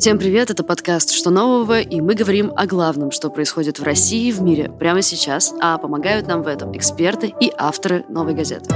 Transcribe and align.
Всем 0.00 0.18
привет, 0.18 0.50
это 0.50 0.64
подкаст 0.64 1.10
«Что 1.10 1.28
нового?» 1.28 1.80
и 1.80 2.00
мы 2.00 2.14
говорим 2.14 2.52
о 2.56 2.66
главном, 2.66 3.10
что 3.10 3.28
происходит 3.28 3.78
в 3.78 3.82
России 3.82 4.28
и 4.28 4.32
в 4.32 4.40
мире 4.40 4.70
прямо 4.70 5.02
сейчас, 5.02 5.52
а 5.60 5.76
помогают 5.76 6.26
нам 6.26 6.42
в 6.42 6.46
этом 6.46 6.74
эксперты 6.74 7.34
и 7.38 7.52
авторы 7.54 8.06
«Новой 8.08 8.32
газеты». 8.32 8.74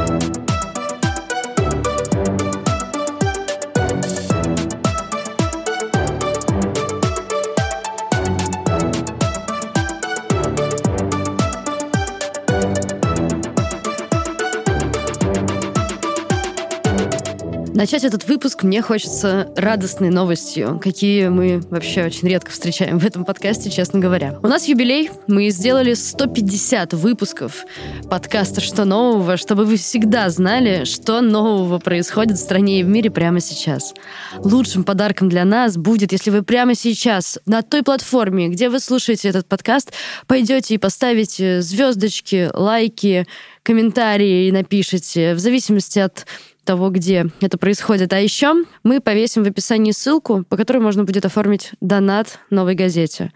Начать 17.85 18.05
этот 18.05 18.27
выпуск 18.27 18.63
мне 18.63 18.81
хочется 18.81 19.53
радостной 19.57 20.09
новостью, 20.09 20.81
какие 20.83 21.29
мы 21.29 21.61
вообще 21.69 22.07
очень 22.07 22.27
редко 22.29 22.51
встречаем 22.51 22.99
в 22.99 23.05
этом 23.05 23.27
подкасте, 23.27 23.69
честно 23.69 23.99
говоря. 23.99 24.39
У 24.43 24.47
нас 24.47 24.67
юбилей, 24.69 25.11
мы 25.27 25.51
сделали 25.51 25.93
150 25.93 26.95
выпусков 26.95 27.67
подкаста 28.09 28.63
«Что 28.63 28.87
нового?», 28.87 29.37
чтобы 29.37 29.67
вы 29.67 29.77
всегда 29.77 30.31
знали, 30.31 30.85
что 30.85 31.21
нового 31.21 31.79
происходит 31.79 32.39
в 32.39 32.41
стране 32.41 32.81
и 32.81 32.85
в 32.85 32.89
мире 32.89 33.11
прямо 33.11 33.41
сейчас. 33.41 33.93
Лучшим 34.39 34.83
подарком 34.83 35.29
для 35.29 35.45
нас 35.45 35.77
будет, 35.77 36.13
если 36.13 36.31
вы 36.31 36.43
прямо 36.43 36.75
сейчас 36.75 37.39
на 37.45 37.61
той 37.61 37.83
платформе, 37.83 38.49
где 38.49 38.71
вы 38.71 38.81
слушаете 38.81 39.29
этот 39.29 39.47
подкаст, 39.47 39.93
пойдете 40.27 40.77
и 40.77 40.79
поставите 40.79 41.61
звездочки, 41.61 42.49
лайки, 42.55 43.27
комментарии 43.63 44.49
и 44.49 44.53
напишите, 44.53 45.35
в 45.35 45.39
зависимости 45.39 45.99
от 45.99 46.27
того, 46.65 46.91
где 46.91 47.27
это 47.41 47.59
происходит. 47.59 48.13
А 48.13 48.19
еще 48.19 48.65
мы 48.83 49.01
повесим 49.01 49.45
в 49.45 49.49
описании 49.49 49.93
ссылку, 49.93 50.45
по 50.49 50.57
которой 50.57 50.79
можно 50.79 51.05
будет 51.05 51.25
оформить 51.25 51.73
донат 51.81 52.39
новой 52.51 52.75
газете. 52.75 53.33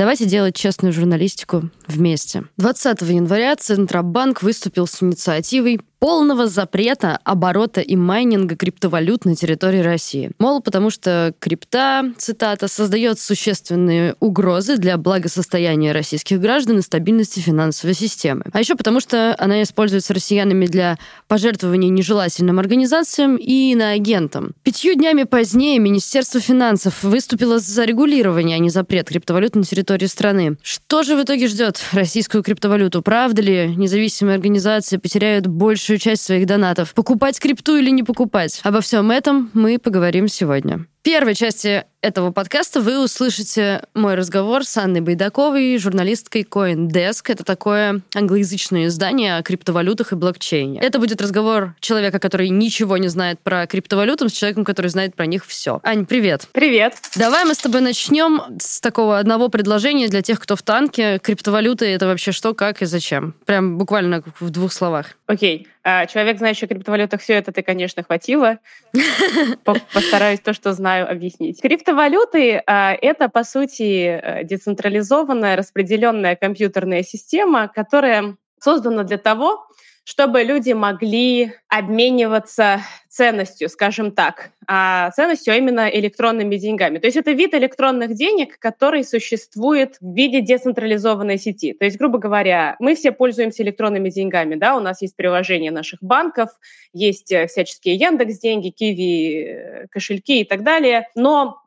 Давайте 0.00 0.24
делать 0.24 0.56
честную 0.56 0.94
журналистику 0.94 1.68
вместе. 1.86 2.44
20 2.56 3.02
января 3.02 3.54
Центробанк 3.54 4.42
выступил 4.42 4.86
с 4.86 5.02
инициативой 5.02 5.78
полного 5.98 6.46
запрета 6.48 7.18
оборота 7.24 7.82
и 7.82 7.94
майнинга 7.94 8.56
криптовалют 8.56 9.26
на 9.26 9.36
территории 9.36 9.80
России. 9.80 10.30
Мол, 10.38 10.62
потому 10.62 10.88
что 10.88 11.34
крипта, 11.38 12.14
цитата, 12.16 12.66
создает 12.66 13.20
существенные 13.20 14.16
угрозы 14.18 14.78
для 14.78 14.96
благосостояния 14.96 15.92
российских 15.92 16.40
граждан 16.40 16.78
и 16.78 16.82
стабильности 16.82 17.40
финансовой 17.40 17.94
системы. 17.94 18.44
А 18.52 18.60
еще 18.60 18.76
потому 18.76 19.00
что 19.00 19.36
она 19.38 19.62
используется 19.62 20.14
россиянами 20.14 20.66
для 20.66 20.98
пожертвования 21.28 21.90
нежелательным 21.90 22.58
организациям 22.58 23.36
и 23.36 23.72
иноагентам. 23.72 24.52
Пятью 24.70 24.94
днями 24.94 25.24
позднее 25.24 25.80
Министерство 25.80 26.38
финансов 26.38 27.02
выступило 27.02 27.58
за 27.58 27.84
регулирование, 27.84 28.54
а 28.54 28.60
не 28.60 28.70
запрет 28.70 29.08
криптовалют 29.08 29.56
на 29.56 29.64
территории 29.64 30.06
страны. 30.06 30.58
Что 30.62 31.02
же 31.02 31.16
в 31.16 31.24
итоге 31.24 31.48
ждет 31.48 31.80
российскую 31.90 32.44
криптовалюту? 32.44 33.02
Правда 33.02 33.42
ли 33.42 33.74
независимые 33.74 34.36
организации 34.36 34.98
потеряют 34.98 35.48
большую 35.48 35.98
часть 35.98 36.22
своих 36.22 36.46
донатов. 36.46 36.94
Покупать 36.94 37.40
крипту 37.40 37.78
или 37.78 37.90
не 37.90 38.04
покупать? 38.04 38.60
Обо 38.62 38.80
всем 38.80 39.10
этом 39.10 39.50
мы 39.54 39.80
поговорим 39.80 40.28
сегодня. 40.28 40.86
В 41.00 41.02
первой 41.02 41.34
части 41.34 41.86
этого 42.02 42.30
подкаста 42.30 42.82
вы 42.82 43.02
услышите 43.02 43.82
мой 43.94 44.16
разговор 44.16 44.66
с 44.66 44.76
Анной 44.76 45.00
Байдаковой, 45.00 45.78
журналисткой 45.78 46.42
CoinDesk. 46.42 47.22
Это 47.28 47.42
такое 47.42 48.02
англоязычное 48.14 48.86
издание 48.86 49.38
о 49.38 49.42
криптовалютах 49.42 50.12
и 50.12 50.16
блокчейне. 50.16 50.78
Это 50.78 50.98
будет 50.98 51.22
разговор 51.22 51.74
человека, 51.80 52.18
который 52.18 52.50
ничего 52.50 52.98
не 52.98 53.08
знает 53.08 53.40
про 53.40 53.66
криптовалюты, 53.66 54.28
с 54.28 54.32
человеком, 54.32 54.66
который 54.66 54.88
знает 54.88 55.14
про 55.14 55.24
них 55.24 55.46
все. 55.46 55.80
Ань, 55.84 56.04
привет. 56.04 56.48
Привет. 56.52 56.96
Давай 57.16 57.46
мы 57.46 57.54
с 57.54 57.58
тобой 57.58 57.80
начнем 57.80 58.58
с 58.60 58.82
такого 58.82 59.18
одного 59.18 59.48
предложения 59.48 60.08
для 60.08 60.20
тех, 60.20 60.38
кто 60.38 60.54
в 60.54 60.62
танке. 60.62 61.18
Криптовалюты— 61.18 61.86
это 61.86 62.08
вообще 62.08 62.32
что, 62.32 62.52
как 62.52 62.82
и 62.82 62.84
зачем? 62.84 63.34
Прям 63.46 63.78
буквально 63.78 64.22
в 64.38 64.50
двух 64.50 64.74
словах. 64.74 65.16
Окей. 65.26 65.66
А, 65.79 65.79
человек, 65.84 66.38
знающий 66.38 66.66
о 66.66 66.68
криптовалютах, 66.68 67.20
все 67.20 67.34
это 67.34 67.52
ты, 67.52 67.62
конечно, 67.62 68.02
хватило. 68.02 68.58
Постараюсь 69.64 70.40
то, 70.40 70.52
что 70.52 70.72
знаю, 70.72 71.10
объяснить. 71.10 71.60
Криптовалюты 71.60 72.62
а,— 72.66 72.92
это, 73.00 73.28
по 73.28 73.44
сути, 73.44 74.20
э, 74.22 74.44
децентрализованная, 74.44 75.56
распределенная 75.56 76.36
компьютерная 76.36 77.02
система, 77.02 77.68
которая 77.68 78.36
создана 78.60 79.04
для 79.04 79.18
того, 79.18 79.66
чтобы 80.10 80.42
люди 80.42 80.72
могли 80.72 81.52
обмениваться 81.68 82.80
ценностью, 83.08 83.68
скажем 83.68 84.10
так, 84.10 84.50
а 84.66 85.12
ценностью 85.12 85.54
а 85.54 85.56
именно 85.56 85.88
электронными 85.88 86.56
деньгами. 86.56 86.98
То 86.98 87.06
есть 87.06 87.16
это 87.16 87.30
вид 87.30 87.54
электронных 87.54 88.14
денег, 88.14 88.58
который 88.58 89.04
существует 89.04 89.98
в 90.00 90.12
виде 90.12 90.40
децентрализованной 90.40 91.38
сети. 91.38 91.74
То 91.74 91.84
есть, 91.84 91.96
грубо 91.96 92.18
говоря, 92.18 92.74
мы 92.80 92.96
все 92.96 93.12
пользуемся 93.12 93.62
электронными 93.62 94.10
деньгами, 94.10 94.56
да, 94.56 94.76
у 94.76 94.80
нас 94.80 95.00
есть 95.00 95.14
приложения 95.14 95.70
наших 95.70 96.02
банков, 96.02 96.48
есть 96.92 97.30
э, 97.30 97.46
всяческие 97.46 97.94
Яндекс 97.94 98.40
деньги, 98.40 98.70
Киви, 98.70 99.44
э, 99.44 99.86
кошельки 99.92 100.40
и 100.40 100.44
так 100.44 100.64
далее, 100.64 101.06
но 101.14 101.62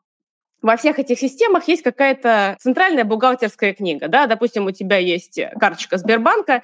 во 0.64 0.78
всех 0.78 0.98
этих 0.98 1.18
системах 1.18 1.68
есть 1.68 1.82
какая-то 1.82 2.56
центральная 2.58 3.04
бухгалтерская 3.04 3.74
книга, 3.74 4.08
да, 4.08 4.26
допустим, 4.26 4.64
у 4.64 4.70
тебя 4.70 4.96
есть 4.96 5.38
карточка 5.60 5.98
Сбербанка, 5.98 6.62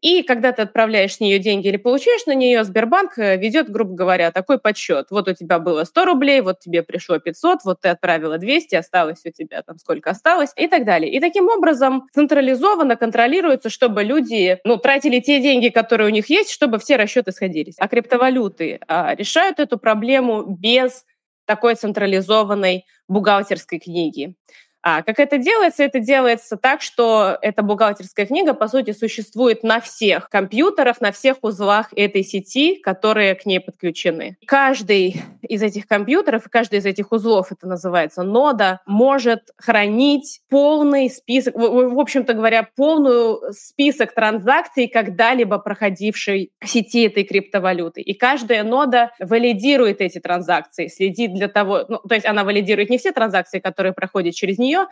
и 0.00 0.22
когда 0.22 0.52
ты 0.52 0.62
отправляешь 0.62 1.16
с 1.16 1.20
нее 1.20 1.38
деньги 1.38 1.68
или 1.68 1.76
получаешь 1.76 2.24
на 2.26 2.34
нее, 2.34 2.64
Сбербанк 2.64 3.18
э, 3.18 3.36
ведет, 3.36 3.68
грубо 3.68 3.94
говоря, 3.94 4.30
такой 4.30 4.58
подсчет. 4.58 5.08
Вот 5.10 5.28
у 5.28 5.34
тебя 5.34 5.58
было 5.58 5.84
100 5.84 6.04
рублей, 6.06 6.40
вот 6.40 6.60
тебе 6.60 6.82
пришло 6.82 7.18
500, 7.18 7.64
вот 7.64 7.82
ты 7.82 7.90
отправила 7.90 8.38
200, 8.38 8.76
осталось 8.76 9.20
у 9.26 9.30
тебя 9.30 9.60
там 9.62 9.78
сколько 9.78 10.10
осталось 10.10 10.52
и 10.56 10.68
так 10.68 10.86
далее. 10.86 11.12
И 11.12 11.20
таким 11.20 11.48
образом 11.48 12.06
централизованно 12.14 12.96
контролируется, 12.96 13.68
чтобы 13.68 14.02
люди 14.02 14.58
ну, 14.64 14.78
тратили 14.78 15.20
те 15.20 15.40
деньги, 15.40 15.68
которые 15.68 16.08
у 16.08 16.12
них 16.12 16.30
есть, 16.30 16.50
чтобы 16.50 16.78
все 16.78 16.96
расчеты 16.96 17.32
сходились. 17.32 17.74
А 17.78 17.86
криптовалюты 17.86 18.80
а, 18.88 19.14
решают 19.14 19.60
эту 19.60 19.76
проблему 19.76 20.44
без 20.46 21.04
такой 21.50 21.74
централизованной 21.74 22.86
бухгалтерской 23.08 23.80
книги. 23.80 24.36
А 24.82 25.02
как 25.02 25.18
это 25.18 25.38
делается? 25.38 25.82
Это 25.82 26.00
делается 26.00 26.56
так, 26.56 26.80
что 26.80 27.36
эта 27.42 27.62
бухгалтерская 27.62 28.26
книга, 28.26 28.54
по 28.54 28.68
сути, 28.68 28.92
существует 28.92 29.62
на 29.62 29.80
всех 29.80 30.28
компьютерах, 30.28 31.00
на 31.00 31.12
всех 31.12 31.38
узлах 31.42 31.88
этой 31.94 32.22
сети, 32.22 32.76
которые 32.76 33.34
к 33.34 33.44
ней 33.44 33.60
подключены. 33.60 34.36
Каждый 34.46 35.22
из 35.42 35.62
этих 35.62 35.86
компьютеров, 35.86 36.44
каждый 36.50 36.78
из 36.78 36.86
этих 36.86 37.12
узлов, 37.12 37.52
это 37.52 37.66
называется 37.66 38.22
нода, 38.22 38.80
может 38.86 39.50
хранить 39.56 40.40
полный 40.48 41.10
список, 41.10 41.54
в 41.54 41.98
общем-то 41.98 42.32
говоря, 42.34 42.68
полную 42.76 43.52
список 43.52 44.14
транзакций, 44.14 44.88
когда-либо 44.88 45.58
проходившей 45.58 46.52
в 46.60 46.68
сети 46.68 47.06
этой 47.06 47.24
криптовалюты. 47.24 48.00
И 48.00 48.14
каждая 48.14 48.62
нода 48.62 49.10
валидирует 49.18 50.00
эти 50.00 50.20
транзакции, 50.20 50.86
следит 50.86 51.34
для 51.34 51.48
того, 51.48 51.84
ну, 51.88 51.98
то 51.98 52.14
есть 52.14 52.26
она 52.26 52.44
валидирует 52.44 52.88
не 52.88 52.98
все 52.98 53.12
транзакции, 53.12 53.58
которые 53.58 53.92
проходят 53.92 54.34
через 54.34 54.58
нее, 54.58 54.69
нее. 54.70 54.86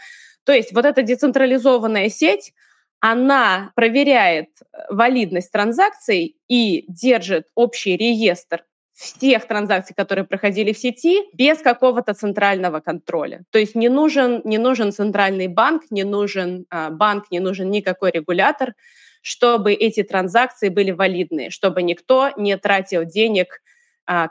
То 0.44 0.52
есть 0.52 0.72
вот 0.72 0.84
эта 0.84 1.02
децентрализованная 1.02 2.08
сеть, 2.08 2.52
она 3.00 3.70
проверяет 3.74 4.48
э, 4.60 4.78
валидность 4.90 5.52
транзакций 5.52 6.36
и 6.48 6.84
держит 6.88 7.46
общий 7.54 7.96
реестр 7.96 8.64
всех 8.98 9.46
транзакций, 9.46 9.94
которые 9.94 10.24
проходили 10.24 10.72
в 10.72 10.78
сети, 10.78 11.22
без 11.32 11.58
какого-то 11.58 12.14
центрального 12.14 12.80
контроля. 12.80 13.44
То 13.50 13.58
есть 13.60 13.76
не 13.76 13.88
нужен, 13.88 14.42
не 14.44 14.58
нужен 14.58 14.90
центральный 14.90 15.46
банк, 15.46 15.84
не 15.90 16.02
нужен 16.02 16.66
а, 16.70 16.90
банк, 16.90 17.26
не 17.30 17.38
нужен 17.38 17.70
никакой 17.70 18.10
регулятор, 18.10 18.74
чтобы 19.22 19.72
эти 19.72 20.02
транзакции 20.02 20.68
были 20.68 20.90
валидны, 20.90 21.50
чтобы 21.50 21.82
никто 21.82 22.30
не 22.36 22.56
тратил 22.56 23.04
денег 23.04 23.60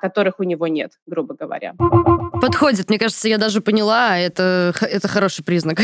которых 0.02 0.40
у 0.40 0.44
него 0.44 0.68
нет, 0.68 0.94
грубо 1.06 1.36
говоря. 1.36 1.76
Подходит, 2.42 2.90
мне 2.90 3.00
кажется, 3.00 3.28
я 3.28 3.38
даже 3.38 3.62
поняла, 3.62 4.18
это, 4.18 4.74
это 4.82 5.08
хороший 5.08 5.44
признак. 5.44 5.80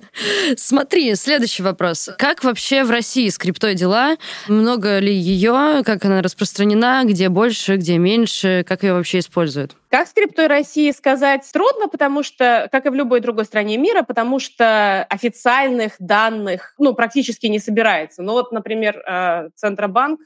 Смотри, 0.56 1.14
следующий 1.14 1.62
вопрос. 1.62 2.10
Как 2.18 2.44
вообще 2.44 2.84
в 2.84 2.90
России 2.90 3.28
с 3.28 3.38
криптой 3.38 3.74
дела? 3.74 4.16
Много 4.48 4.98
ли 4.98 5.12
ее? 5.12 5.82
Как 5.84 6.04
она 6.04 6.22
распространена? 6.22 7.02
Где 7.04 7.28
больше, 7.28 7.76
где 7.76 7.98
меньше? 7.98 8.64
Как 8.66 8.82
ее 8.82 8.94
вообще 8.94 9.18
используют? 9.20 9.76
Как 9.90 10.06
с 10.06 10.12
криптой 10.12 10.46
России 10.46 10.90
сказать 10.92 11.48
трудно, 11.52 11.88
потому 11.88 12.22
что, 12.22 12.68
как 12.70 12.86
и 12.86 12.90
в 12.90 12.94
любой 12.94 13.20
другой 13.20 13.44
стране 13.44 13.76
мира, 13.76 14.02
потому 14.02 14.38
что 14.38 15.02
официальных 15.04 15.94
данных 15.98 16.74
ну, 16.78 16.94
практически 16.94 17.46
не 17.46 17.58
собирается. 17.58 18.22
Ну 18.22 18.32
вот, 18.32 18.52
например, 18.52 18.98
э, 18.98 19.48
Центробанк 19.56 20.20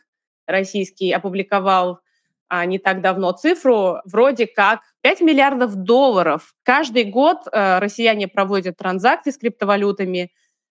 российский 0.46 1.12
опубликовал 1.12 2.00
а, 2.48 2.64
не 2.66 2.78
так 2.78 3.00
давно 3.00 3.32
цифру, 3.32 3.98
вроде 4.04 4.46
как 4.46 4.80
5 5.02 5.20
миллиардов 5.20 5.74
долларов. 5.74 6.54
Каждый 6.62 7.04
год 7.04 7.38
э, 7.50 7.78
россияне 7.78 8.28
проводят 8.28 8.76
транзакции 8.76 9.30
с 9.30 9.38
криптовалютами 9.38 10.30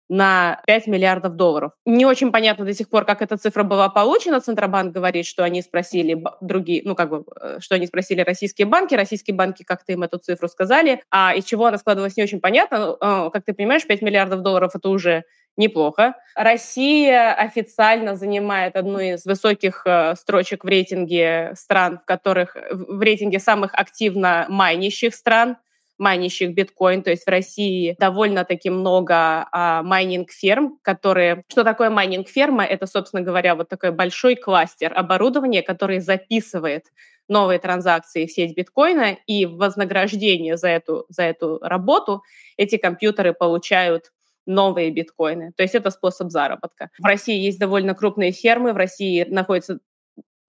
на 0.08 0.60
5 0.66 0.88
миллиардов 0.88 1.36
долларов. 1.36 1.72
Не 1.86 2.04
очень 2.04 2.32
понятно 2.32 2.64
до 2.64 2.74
сих 2.74 2.88
пор, 2.90 3.04
как 3.04 3.22
эта 3.22 3.36
цифра 3.36 3.62
была 3.62 3.88
получена. 3.88 4.40
Центробанк 4.40 4.92
говорит, 4.92 5.24
что 5.24 5.44
они 5.44 5.62
спросили 5.62 6.20
другие, 6.40 6.82
ну, 6.84 6.96
как 6.96 7.10
бы, 7.10 7.24
э, 7.40 7.58
что 7.60 7.76
они 7.76 7.86
спросили 7.86 8.20
российские 8.20 8.66
банки, 8.66 8.94
российские 8.94 9.36
банки 9.36 9.62
как-то 9.62 9.92
им 9.92 10.02
эту 10.02 10.18
цифру 10.18 10.48
сказали, 10.48 11.02
а 11.10 11.32
из 11.34 11.44
чего 11.44 11.66
она 11.66 11.78
складывалась, 11.78 12.16
не 12.16 12.24
очень 12.24 12.40
понятно. 12.40 12.96
Ну, 13.00 13.30
как 13.30 13.44
ты 13.44 13.54
понимаешь, 13.54 13.86
5 13.86 14.02
миллиардов 14.02 14.42
долларов— 14.42 14.72
это 14.74 14.88
уже 14.88 15.24
неплохо. 15.60 16.14
Россия 16.34 17.32
официально 17.32 18.16
занимает 18.16 18.74
одну 18.74 18.98
из 18.98 19.24
высоких 19.24 19.82
э, 19.86 20.14
строчек 20.16 20.64
в 20.64 20.68
рейтинге 20.68 21.52
стран, 21.54 21.98
в 21.98 22.04
которых 22.04 22.56
в 22.70 23.00
рейтинге 23.00 23.38
самых 23.38 23.74
активно 23.74 24.46
майнящих 24.48 25.14
стран 25.14 25.56
майнящих 25.98 26.54
биткоин, 26.54 27.02
то 27.02 27.10
есть 27.10 27.24
в 27.24 27.28
России 27.28 27.94
довольно-таки 27.98 28.70
много 28.70 29.46
а, 29.52 29.82
майнинг-ферм, 29.82 30.78
которые... 30.80 31.44
Что 31.48 31.62
такое 31.62 31.90
майнинг-ферма? 31.90 32.64
Это, 32.64 32.86
собственно 32.86 33.22
говоря, 33.22 33.54
вот 33.54 33.68
такой 33.68 33.90
большой 33.92 34.34
кластер 34.34 34.94
оборудования, 34.96 35.60
который 35.60 36.00
записывает 36.00 36.86
новые 37.28 37.58
транзакции 37.58 38.24
в 38.24 38.32
сеть 38.32 38.56
биткоина, 38.56 39.16
и 39.26 39.44
вознаграждение 39.44 40.56
за 40.56 40.68
эту, 40.68 41.04
за 41.10 41.24
эту 41.24 41.58
работу 41.60 42.22
эти 42.56 42.78
компьютеры 42.78 43.34
получают 43.34 44.10
новые 44.46 44.90
биткоины. 44.90 45.52
То 45.56 45.62
есть 45.62 45.74
это 45.74 45.90
способ 45.90 46.30
заработка. 46.30 46.90
В 46.98 47.04
России 47.04 47.38
есть 47.38 47.58
довольно 47.58 47.94
крупные 47.94 48.32
фермы, 48.32 48.72
в 48.72 48.76
России 48.76 49.24
находится 49.28 49.78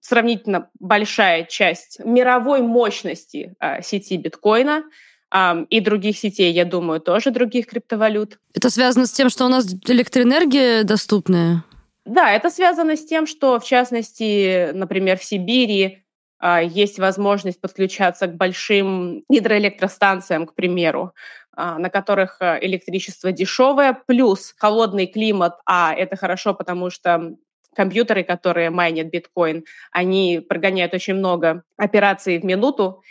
сравнительно 0.00 0.68
большая 0.80 1.44
часть 1.44 2.00
мировой 2.04 2.60
мощности 2.60 3.54
э, 3.60 3.82
сети 3.82 4.16
биткоина 4.16 4.84
э, 5.32 5.66
и 5.70 5.80
других 5.80 6.18
сетей, 6.18 6.52
я 6.52 6.64
думаю, 6.64 7.00
тоже 7.00 7.30
других 7.30 7.66
криптовалют. 7.66 8.38
Это 8.52 8.68
связано 8.68 9.06
с 9.06 9.12
тем, 9.12 9.30
что 9.30 9.46
у 9.46 9.48
нас 9.48 9.66
электроэнергия 9.86 10.82
доступная? 10.82 11.64
Да, 12.04 12.32
это 12.32 12.50
связано 12.50 12.96
с 12.96 13.04
тем, 13.04 13.26
что, 13.28 13.60
в 13.60 13.64
частности, 13.64 14.72
например, 14.72 15.18
в 15.18 15.24
Сибири 15.24 16.02
есть 16.42 16.98
возможность 16.98 17.60
подключаться 17.60 18.26
к 18.26 18.34
большим 18.34 19.22
гидроэлектростанциям, 19.28 20.46
к 20.46 20.54
примеру. 20.54 21.12
А, 21.54 21.78
на 21.78 21.90
которых 21.90 22.38
э, 22.40 22.58
электричество 22.62 23.30
дешевое, 23.30 23.98
плюс 24.06 24.54
холодный 24.56 25.06
климат, 25.06 25.58
а 25.66 25.92
это 25.94 26.16
хорошо, 26.16 26.54
потому 26.54 26.88
что 26.88 27.34
компьютеры, 27.74 28.22
которые 28.22 28.70
майнят 28.70 29.08
биткоин, 29.08 29.64
они 29.90 30.40
прогоняют 30.48 30.94
очень 30.94 31.14
много 31.14 31.62
операций 31.76 32.38
в 32.38 32.44
минуту, 32.44 33.02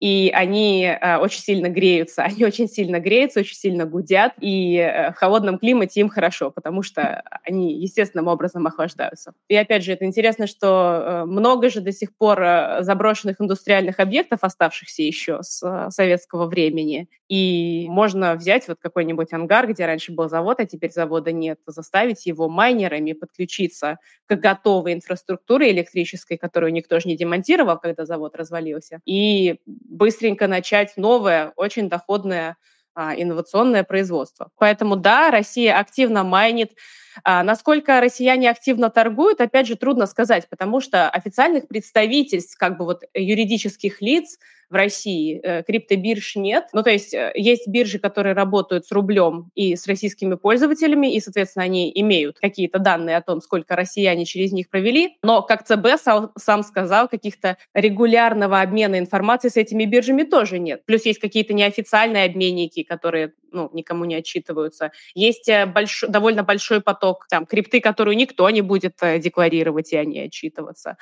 и 0.00 0.30
они 0.32 0.84
э, 0.84 1.16
очень 1.16 1.40
сильно 1.40 1.68
греются. 1.68 2.22
Они 2.28 2.44
очень 2.44 2.68
сильно 2.68 3.00
греются, 3.00 3.40
очень 3.40 3.56
сильно 3.56 3.84
гудят, 3.84 4.32
и 4.40 4.76
э, 4.76 5.12
в 5.12 5.16
холодном 5.16 5.58
климате 5.58 6.00
им 6.00 6.08
хорошо, 6.08 6.50
потому 6.50 6.82
что 6.82 7.22
они 7.44 7.74
естественным 7.74 8.28
образом 8.28 8.66
охлаждаются. 8.66 9.32
И 9.48 9.56
опять 9.56 9.82
же, 9.82 9.92
это 9.92 10.04
интересно, 10.04 10.46
что 10.46 10.66
э, 10.66 11.24
много 11.24 11.70
же 11.70 11.80
до 11.80 11.92
сих 11.92 12.16
пор 12.16 12.42
э, 12.42 12.82
заброшенных 12.82 13.40
индустриальных 13.40 13.98
объектов, 13.98 14.40
оставшихся 14.42 15.02
еще 15.02 15.42
с 15.42 15.62
э, 15.62 15.90
советского 15.90 16.46
времени, 16.46 17.08
и 17.28 17.86
можно 17.88 18.34
взять 18.34 18.66
вот 18.68 18.78
какой-нибудь 18.80 19.32
ангар, 19.32 19.66
где 19.66 19.86
раньше 19.86 20.12
был 20.12 20.28
завод, 20.28 20.60
а 20.60 20.66
теперь 20.66 20.90
завода 20.90 21.30
нет, 21.30 21.58
заставить 21.66 22.26
его 22.26 22.48
майнерами 22.48 23.12
подключиться 23.12 23.98
к 24.26 24.34
готовой 24.34 24.94
инфраструктуре 24.94 25.70
электрической, 25.70 26.38
которую 26.38 26.72
никто 26.72 26.98
же 27.00 27.08
не 27.08 27.16
демонтировал, 27.16 27.78
когда 27.78 28.06
завод 28.06 28.34
развалился, 28.34 29.00
и 29.04 29.60
быстренько 29.66 30.48
начать 30.48 30.96
новое, 30.96 31.52
очень 31.56 31.88
доходное 31.88 32.56
а, 33.00 33.14
инновационное 33.14 33.84
производство. 33.84 34.50
Поэтому 34.58 34.96
да, 34.96 35.30
Россия 35.30 35.78
активно 35.78 36.24
майнит. 36.24 36.72
А, 37.22 37.44
насколько 37.44 38.00
россияне 38.00 38.50
активно 38.50 38.90
торгуют, 38.90 39.40
опять 39.40 39.68
же, 39.68 39.76
трудно 39.76 40.06
сказать, 40.06 40.48
потому 40.48 40.80
что 40.80 41.08
официальных 41.08 41.68
представительств, 41.68 42.56
как 42.58 42.76
бы 42.76 42.84
вот 42.84 43.02
юридических 43.14 44.02
лиц 44.02 44.38
в 44.70 44.74
России 44.74 45.40
э, 45.42 45.62
криптобирж 45.62 46.36
нет. 46.36 46.66
Ну, 46.72 46.82
то 46.82 46.90
есть 46.90 47.14
э, 47.14 47.32
есть 47.34 47.66
биржи, 47.68 47.98
которые 47.98 48.34
работают 48.34 48.86
с 48.86 48.92
рублем 48.92 49.50
и 49.54 49.76
с 49.76 49.86
российскими 49.86 50.34
пользователями, 50.34 51.14
и, 51.14 51.20
соответственно, 51.20 51.64
они 51.64 51.90
имеют 51.94 52.38
какие-то 52.38 52.78
данные 52.78 53.16
о 53.16 53.22
том, 53.22 53.40
сколько 53.40 53.76
россияне 53.76 54.26
через 54.26 54.52
них 54.52 54.68
провели. 54.68 55.16
Но, 55.22 55.42
как 55.42 55.64
ЦБ 55.64 55.86
сам 56.36 56.62
сказал, 56.62 57.08
каких-то 57.08 57.56
регулярного 57.72 58.60
обмена 58.60 58.98
информацией 58.98 59.50
с 59.50 59.56
этими 59.56 59.84
биржами 59.84 60.22
тоже 60.22 60.58
нет. 60.58 60.84
Плюс 60.84 61.06
есть 61.06 61.18
какие-то 61.18 61.54
неофициальные 61.54 62.24
обменники, 62.24 62.82
которые 62.82 63.32
ну, 63.50 63.70
никому 63.72 64.04
не 64.04 64.16
отчитываются. 64.16 64.92
Есть 65.14 65.48
э, 65.48 65.64
больш... 65.64 66.04
довольно 66.06 66.42
большой 66.42 66.82
поток 66.82 67.26
там, 67.30 67.46
крипты, 67.46 67.80
которую 67.80 68.16
никто 68.16 68.48
не 68.50 68.60
будет 68.60 68.96
декларировать 69.00 69.92
и 69.92 69.96
они 69.96 70.20
отчитываться. 70.20 70.98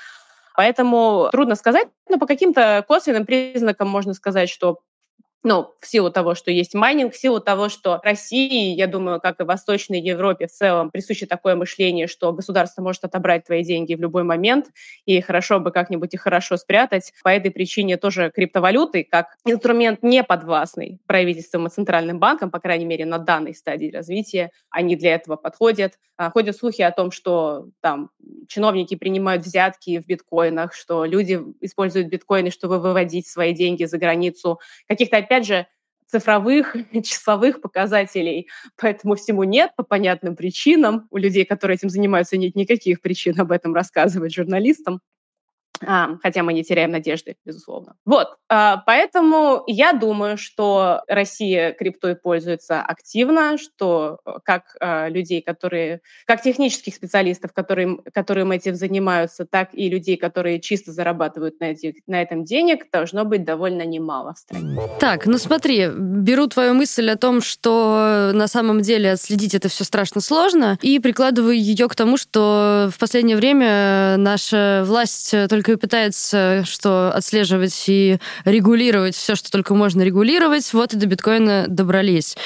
Поэтому 0.56 1.28
трудно 1.32 1.54
сказать, 1.54 1.88
но 2.08 2.18
по 2.18 2.26
каким-то 2.26 2.84
косвенным 2.88 3.26
признакам 3.26 3.88
можно 3.88 4.14
сказать, 4.14 4.48
что 4.48 4.80
ну, 5.46 5.70
в 5.80 5.86
силу 5.86 6.10
того, 6.10 6.34
что 6.34 6.50
есть 6.50 6.74
майнинг, 6.74 7.14
в 7.14 7.16
силу 7.16 7.38
того, 7.38 7.68
что 7.68 8.00
России, 8.02 8.74
я 8.74 8.88
думаю, 8.88 9.20
как 9.20 9.40
и 9.40 9.44
Восточной 9.44 10.00
Европе 10.00 10.48
в 10.48 10.50
целом, 10.50 10.90
присуще 10.90 11.26
такое 11.26 11.54
мышление, 11.54 12.08
что 12.08 12.32
государство 12.32 12.82
может 12.82 13.04
отобрать 13.04 13.44
твои 13.44 13.62
деньги 13.62 13.94
в 13.94 14.00
любой 14.00 14.24
момент, 14.24 14.66
и 15.04 15.20
хорошо 15.20 15.60
бы 15.60 15.70
как-нибудь 15.70 16.12
их 16.14 16.22
хорошо 16.22 16.56
спрятать. 16.56 17.12
По 17.22 17.28
этой 17.28 17.52
причине 17.52 17.96
тоже 17.96 18.32
криптовалюты, 18.34 19.06
как 19.08 19.36
инструмент 19.44 20.02
не 20.02 20.24
подвластный 20.24 20.98
правительством 21.06 21.68
и 21.68 21.70
центральным 21.70 22.18
банкам, 22.18 22.50
по 22.50 22.58
крайней 22.58 22.84
мере, 22.86 23.06
на 23.06 23.18
данной 23.18 23.54
стадии 23.54 23.92
развития, 23.92 24.50
они 24.68 24.96
для 24.96 25.14
этого 25.14 25.36
подходят. 25.36 25.92
А, 26.16 26.30
ходят 26.32 26.56
слухи 26.56 26.82
о 26.82 26.90
том, 26.90 27.12
что 27.12 27.68
там 27.80 28.10
чиновники 28.48 28.94
принимают 28.96 29.44
взятки 29.44 30.00
в 30.00 30.06
биткоинах, 30.06 30.75
что 30.75 31.04
люди 31.04 31.40
используют 31.60 32.08
биткоины, 32.08 32.50
чтобы 32.50 32.78
выводить 32.78 33.26
свои 33.26 33.52
деньги 33.52 33.84
за 33.84 33.98
границу. 33.98 34.60
Каких-то, 34.88 35.19
опять 35.19 35.46
же, 35.46 35.66
цифровых, 36.06 36.76
часовых 37.04 37.60
показателей. 37.60 38.48
Поэтому 38.81 39.16
всему 39.16 39.44
нет 39.44 39.72
по 39.76 39.82
понятным 39.82 40.37
причинам. 40.37 41.08
У 41.10 41.16
людей, 41.16 41.44
которые 41.44 41.76
этим 41.76 41.90
занимаются, 41.90 42.37
нет 42.37 42.54
никаких 42.54 43.00
причин 43.00 43.38
об 43.40 43.52
этом 43.52 43.75
рассказывать 43.75 44.34
журналистам. 44.34 45.00
Хотя 45.81 46.43
мы 46.43 46.52
не 46.52 46.64
теряем 46.64 46.90
надежды, 46.90 47.37
безусловно. 47.44 47.94
Вот, 48.05 48.28
а, 48.49 48.82
поэтому 48.87 49.62
я 49.67 49.93
думаю, 49.93 50.38
что 50.38 51.02
Россия 51.08 51.73
криптой 51.73 52.17
пользуется 52.17 52.81
активно, 52.81 53.58
что 53.58 54.19
э, 54.25 54.32
как 54.44 54.76
а, 54.81 55.08
людей, 55.08 55.43
которые, 55.43 56.00
как 56.26 56.43
технических 56.43 56.94
специалистов, 56.94 57.52
которые, 57.52 57.99
которые 58.14 58.46
этим 58.56 58.75
занимаются, 58.75 59.44
так 59.44 59.70
и 59.73 59.88
людей, 59.88 60.16
которые 60.16 60.61
чисто 60.61 60.92
зарабатывают 60.92 61.61
на, 61.61 61.64
этих, 61.64 61.95
на 62.06 62.23
этом 62.23 62.45
денег, 62.45 62.90
должно 62.90 63.25
быть 63.25 63.45
довольно 63.45 63.83
немало 63.83 64.35
в 64.35 64.38
стране. 64.38 64.80
Так, 65.00 65.26
ну 65.26 65.38
смотри, 65.38 65.88
беру 65.88 66.47
твою 66.47 66.75
мысль 66.75 67.11
о 67.11 67.16
том, 67.16 67.40
что 67.40 68.30
на 68.33 68.47
самом 68.47 68.83
деле 68.83 69.12
отследить 69.12 69.54
это 69.54 69.68
все 69.68 69.85
страшно 69.85 70.21
сложно, 70.21 70.78
и 70.83 70.99
прикладываю 70.99 71.56
ее 71.56 71.88
к 71.88 71.95
тому, 71.95 72.16
что 72.16 72.90
в 72.92 72.99
последнее 72.99 73.37
время 73.37 74.16
наша 74.16 74.85
власть 74.87 75.35
только 75.49 75.65
только 75.66 75.73
и 75.73 75.76
пытается 75.76 76.62
что 76.64 77.11
отслеживать 77.12 77.85
и 77.88 78.18
регулировать 78.44 79.16
все, 79.16 79.35
что 79.35 79.50
только 79.50 79.75
можно 79.75 80.02
регулировать, 80.02 80.73
вот 80.73 80.94
и 80.94 80.96
до 80.96 81.06
биткоина 81.06 81.66
добрались. 81.68 82.37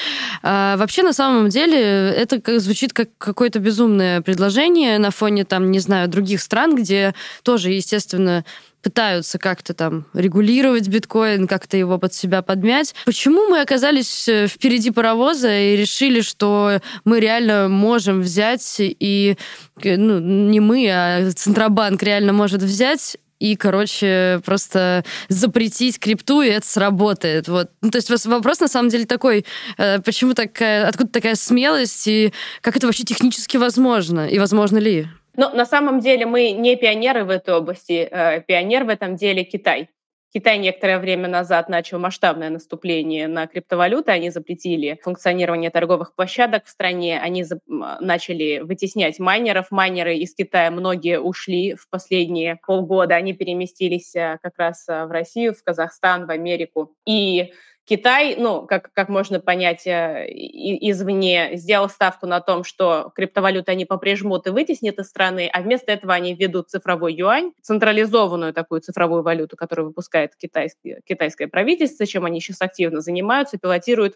А 0.41 0.75
вообще, 0.77 1.03
на 1.03 1.13
самом 1.13 1.49
деле, 1.49 1.79
это 2.09 2.59
звучит 2.59 2.93
как 2.93 3.09
какое-то 3.17 3.59
безумное 3.59 4.21
предложение 4.21 4.97
на 4.97 5.11
фоне, 5.11 5.45
там, 5.45 5.71
не 5.71 5.79
знаю, 5.79 6.07
других 6.07 6.41
стран, 6.41 6.75
где 6.75 7.13
тоже, 7.43 7.71
естественно, 7.71 8.43
пытаются 8.81 9.37
как-то 9.37 9.73
там 9.73 10.05
регулировать 10.13 10.87
биткоин, 10.87 11.47
как-то 11.47 11.77
его 11.77 11.97
под 11.97 12.13
себя 12.13 12.41
подмять. 12.41 12.95
Почему 13.05 13.47
мы 13.47 13.61
оказались 13.61 14.27
э, 14.27 14.47
впереди 14.47 14.91
паровоза 14.91 15.51
и 15.51 15.75
решили, 15.75 16.21
что 16.21 16.79
мы 17.05 17.19
реально 17.19 17.67
можем 17.69 18.21
взять 18.21 18.77
и, 18.79 19.37
ну, 19.83 20.19
не 20.19 20.59
мы, 20.59 20.89
а 20.89 21.31
Центробанк 21.31 22.01
реально 22.03 22.33
может 22.33 22.61
взять 22.61 23.17
и, 23.41 23.55
короче, 23.55 24.39
просто 24.45 25.03
запретить 25.27 25.99
крипту, 25.99 26.43
и 26.43 26.49
это 26.49 26.67
сработает. 26.67 27.47
Вот. 27.47 27.71
Ну, 27.81 27.89
то 27.89 27.97
есть 27.97 28.25
вопрос 28.27 28.59
на 28.59 28.67
самом 28.67 28.89
деле 28.89 29.05
такой, 29.05 29.45
э, 29.77 29.99
почему 29.99 30.35
такая, 30.35 30.87
откуда 30.87 31.09
такая 31.09 31.35
смелость, 31.35 32.07
и 32.07 32.33
как 32.61 32.77
это 32.77 32.85
вообще 32.85 33.03
технически 33.03 33.57
возможно, 33.57 34.27
и 34.27 34.37
возможно 34.37 34.77
ли? 34.77 35.07
Ну, 35.37 35.49
на 35.53 35.65
самом 35.65 35.99
деле 35.99 36.25
мы 36.25 36.51
не 36.51 36.75
пионеры 36.75 37.23
в 37.23 37.29
этой 37.29 37.55
области. 37.55 38.07
Э, 38.11 38.41
пионер 38.41 38.83
в 38.83 38.89
этом 38.89 39.15
деле 39.15 39.43
Китай. 39.43 39.89
Китай 40.33 40.59
некоторое 40.59 40.97
время 40.99 41.27
назад 41.27 41.67
начал 41.67 41.99
масштабное 41.99 42.49
наступление 42.49 43.27
на 43.27 43.47
криптовалюты. 43.47 44.11
Они 44.11 44.29
запретили 44.29 44.97
функционирование 45.03 45.69
торговых 45.69 46.15
площадок 46.15 46.65
в 46.65 46.69
стране. 46.69 47.19
Они 47.19 47.43
начали 47.67 48.59
вытеснять 48.59 49.19
майнеров. 49.19 49.71
Майнеры 49.71 50.15
из 50.15 50.33
Китая 50.33 50.71
многие 50.71 51.19
ушли 51.19 51.75
в 51.75 51.89
последние 51.89 52.59
полгода. 52.65 53.15
Они 53.15 53.33
переместились 53.33 54.15
э, 54.15 54.37
как 54.41 54.53
раз 54.57 54.87
э, 54.87 55.05
в 55.05 55.11
Россию, 55.11 55.53
в 55.53 55.63
Казахстан, 55.63 56.25
в 56.27 56.29
Америку. 56.29 56.95
И 57.05 57.51
Китай, 57.91 58.37
ну, 58.37 58.65
как, 58.67 58.93
как 58.93 59.09
можно 59.09 59.41
понять 59.41 59.85
э, 59.85 60.25
извне, 60.29 61.57
сделал 61.57 61.89
ставку 61.89 62.25
на 62.25 62.39
том, 62.39 62.63
что 62.63 63.11
криптовалюты 63.13 63.73
они 63.73 63.83
поприжмут 63.83 64.47
и 64.47 64.49
вытеснят 64.49 64.97
из 64.97 65.09
страны, 65.09 65.49
а 65.51 65.61
вместо 65.61 65.91
этого 65.91 66.13
они 66.13 66.33
введут 66.33 66.69
цифровой 66.69 67.13
юань, 67.13 67.51
централизованную 67.61 68.53
такую 68.53 68.79
цифровую 68.79 69.23
валюту, 69.23 69.57
которую 69.57 69.87
выпускает 69.87 70.37
китайский, 70.37 70.99
китайское 71.05 71.49
правительство, 71.49 72.05
чем 72.05 72.23
они 72.23 72.39
сейчас 72.39 72.61
активно 72.61 73.01
занимаются, 73.01 73.57
пилотируют. 73.57 74.15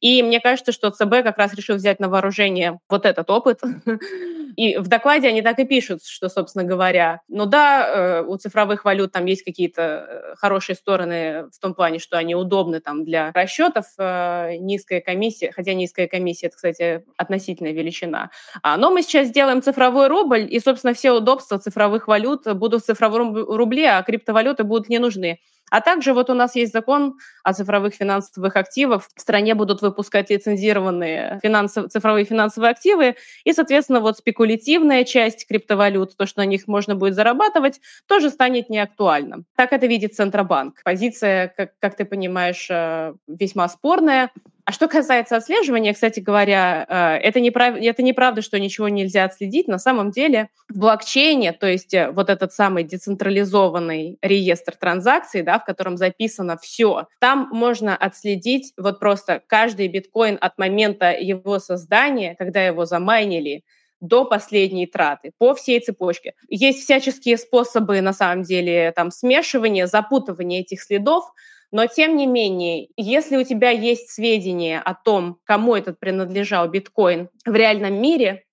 И 0.00 0.22
мне 0.22 0.38
кажется, 0.38 0.72
что 0.72 0.90
ЦБ 0.90 1.22
как 1.24 1.38
раз 1.38 1.54
решил 1.54 1.76
взять 1.76 2.00
на 2.00 2.10
вооружение 2.10 2.80
вот 2.86 3.06
этот 3.06 3.30
опыт. 3.30 3.62
И 4.56 4.78
в 4.78 4.88
докладе 4.88 5.28
они 5.28 5.42
так 5.42 5.58
и 5.58 5.66
пишут, 5.66 6.02
что, 6.02 6.30
собственно 6.30 6.64
говоря, 6.64 7.20
ну 7.28 7.44
да, 7.44 7.88
э, 7.88 8.22
у 8.22 8.38
цифровых 8.38 8.86
валют 8.86 9.12
там 9.12 9.26
есть 9.26 9.44
какие-то 9.44 9.82
э, 9.82 10.34
хорошие 10.36 10.74
стороны 10.76 11.48
в 11.52 11.58
том 11.60 11.74
плане, 11.74 11.98
что 11.98 12.16
они 12.16 12.34
удобны 12.34 12.80
там 12.80 13.04
для 13.06 13.32
расчетов, 13.32 13.86
э, 13.98 14.56
низкая 14.58 15.00
комиссия, 15.00 15.52
хотя 15.52 15.72
низкая 15.72 16.08
комиссия, 16.08 16.48
это, 16.48 16.56
кстати, 16.56 17.04
относительная 17.16 17.72
величина. 17.72 18.30
А, 18.62 18.76
но 18.76 18.90
мы 18.90 19.02
сейчас 19.02 19.28
сделаем 19.28 19.62
цифровой 19.62 20.08
рубль, 20.08 20.46
и, 20.50 20.60
собственно, 20.60 20.92
все 20.92 21.12
удобства 21.12 21.58
цифровых 21.58 22.08
валют 22.08 22.46
будут 22.54 22.82
в 22.82 22.86
цифровом 22.86 23.34
рубле, 23.34 23.88
а 23.90 24.02
криптовалюты 24.02 24.64
будут 24.64 24.88
не 24.88 24.98
нужны. 24.98 25.38
А 25.70 25.80
также 25.80 26.14
вот 26.14 26.30
у 26.30 26.34
нас 26.34 26.54
есть 26.54 26.72
закон 26.72 27.18
о 27.42 27.52
цифровых 27.52 27.94
финансовых 27.94 28.56
активах. 28.56 29.04
В 29.14 29.20
стране 29.20 29.54
будут 29.54 29.82
выпускать 29.82 30.30
лицензированные 30.30 31.40
финансов, 31.42 31.90
цифровые 31.90 32.24
финансовые 32.24 32.70
активы, 32.70 33.16
и, 33.44 33.52
соответственно, 33.52 34.00
вот 34.00 34.18
спекулятивная 34.18 35.04
часть 35.04 35.46
криптовалют, 35.48 36.16
то, 36.16 36.26
что 36.26 36.40
на 36.40 36.46
них 36.46 36.68
можно 36.68 36.94
будет 36.94 37.14
зарабатывать, 37.14 37.80
тоже 38.06 38.30
станет 38.30 38.70
неактуальным. 38.70 39.44
Так 39.56 39.72
это 39.72 39.86
видит 39.86 40.14
Центробанк. 40.14 40.82
Позиция, 40.84 41.48
как, 41.48 41.72
как 41.80 41.96
ты 41.96 42.04
понимаешь, 42.04 42.68
э, 42.70 43.14
весьма 43.26 43.68
спорная. 43.68 44.30
А 44.66 44.72
что 44.72 44.88
касается 44.88 45.36
отслеживания, 45.36 45.94
кстати 45.94 46.18
говоря, 46.18 46.84
э, 46.88 47.24
это, 47.24 47.38
неправ... 47.38 47.76
это 47.76 48.02
неправда, 48.02 48.42
что 48.42 48.58
ничего 48.58 48.88
нельзя 48.88 49.22
отследить. 49.22 49.68
На 49.68 49.78
самом 49.78 50.10
деле 50.10 50.48
в 50.68 50.76
блокчейне, 50.80 51.52
то 51.52 51.68
есть 51.68 51.94
э, 51.94 52.10
вот 52.10 52.28
этот 52.28 52.52
самый 52.52 52.82
децентрализованный 52.82 54.18
реестр 54.22 54.74
транзакций, 54.74 55.42
да, 55.42 55.60
в 55.60 55.64
котором 55.64 55.96
записано 55.96 56.58
все, 56.58 57.06
там 57.20 57.48
можно 57.52 57.96
отследить 57.96 58.72
вот 58.76 58.98
просто 58.98 59.40
каждый 59.46 59.86
биткоин 59.86 60.36
от 60.40 60.58
момента 60.58 61.12
его 61.12 61.60
создания, 61.60 62.34
когда 62.34 62.66
его 62.66 62.86
замайнили, 62.86 63.62
до 64.00 64.24
последней 64.24 64.86
траты 64.86 65.32
по 65.38 65.54
всей 65.54 65.80
цепочке. 65.80 66.34
Есть 66.48 66.82
всяческие 66.82 67.38
способы, 67.38 68.00
на 68.00 68.12
самом 68.12 68.42
деле, 68.42 68.92
там, 68.94 69.10
смешивания, 69.10 69.86
запутывания 69.86 70.60
этих 70.60 70.82
следов, 70.82 71.32
но 71.72 71.86
тем 71.86 72.16
не 72.16 72.26
менее, 72.26 72.88
если 72.96 73.36
у 73.36 73.44
тебя 73.44 73.70
есть 73.70 74.10
сведения 74.10 74.80
о 74.80 74.94
том, 74.94 75.38
кому 75.44 75.74
этот 75.74 76.00
принадлежал 76.00 76.68
биткоин 76.68 77.28
в 77.44 77.54
реальном 77.54 78.00
мире, 78.00 78.45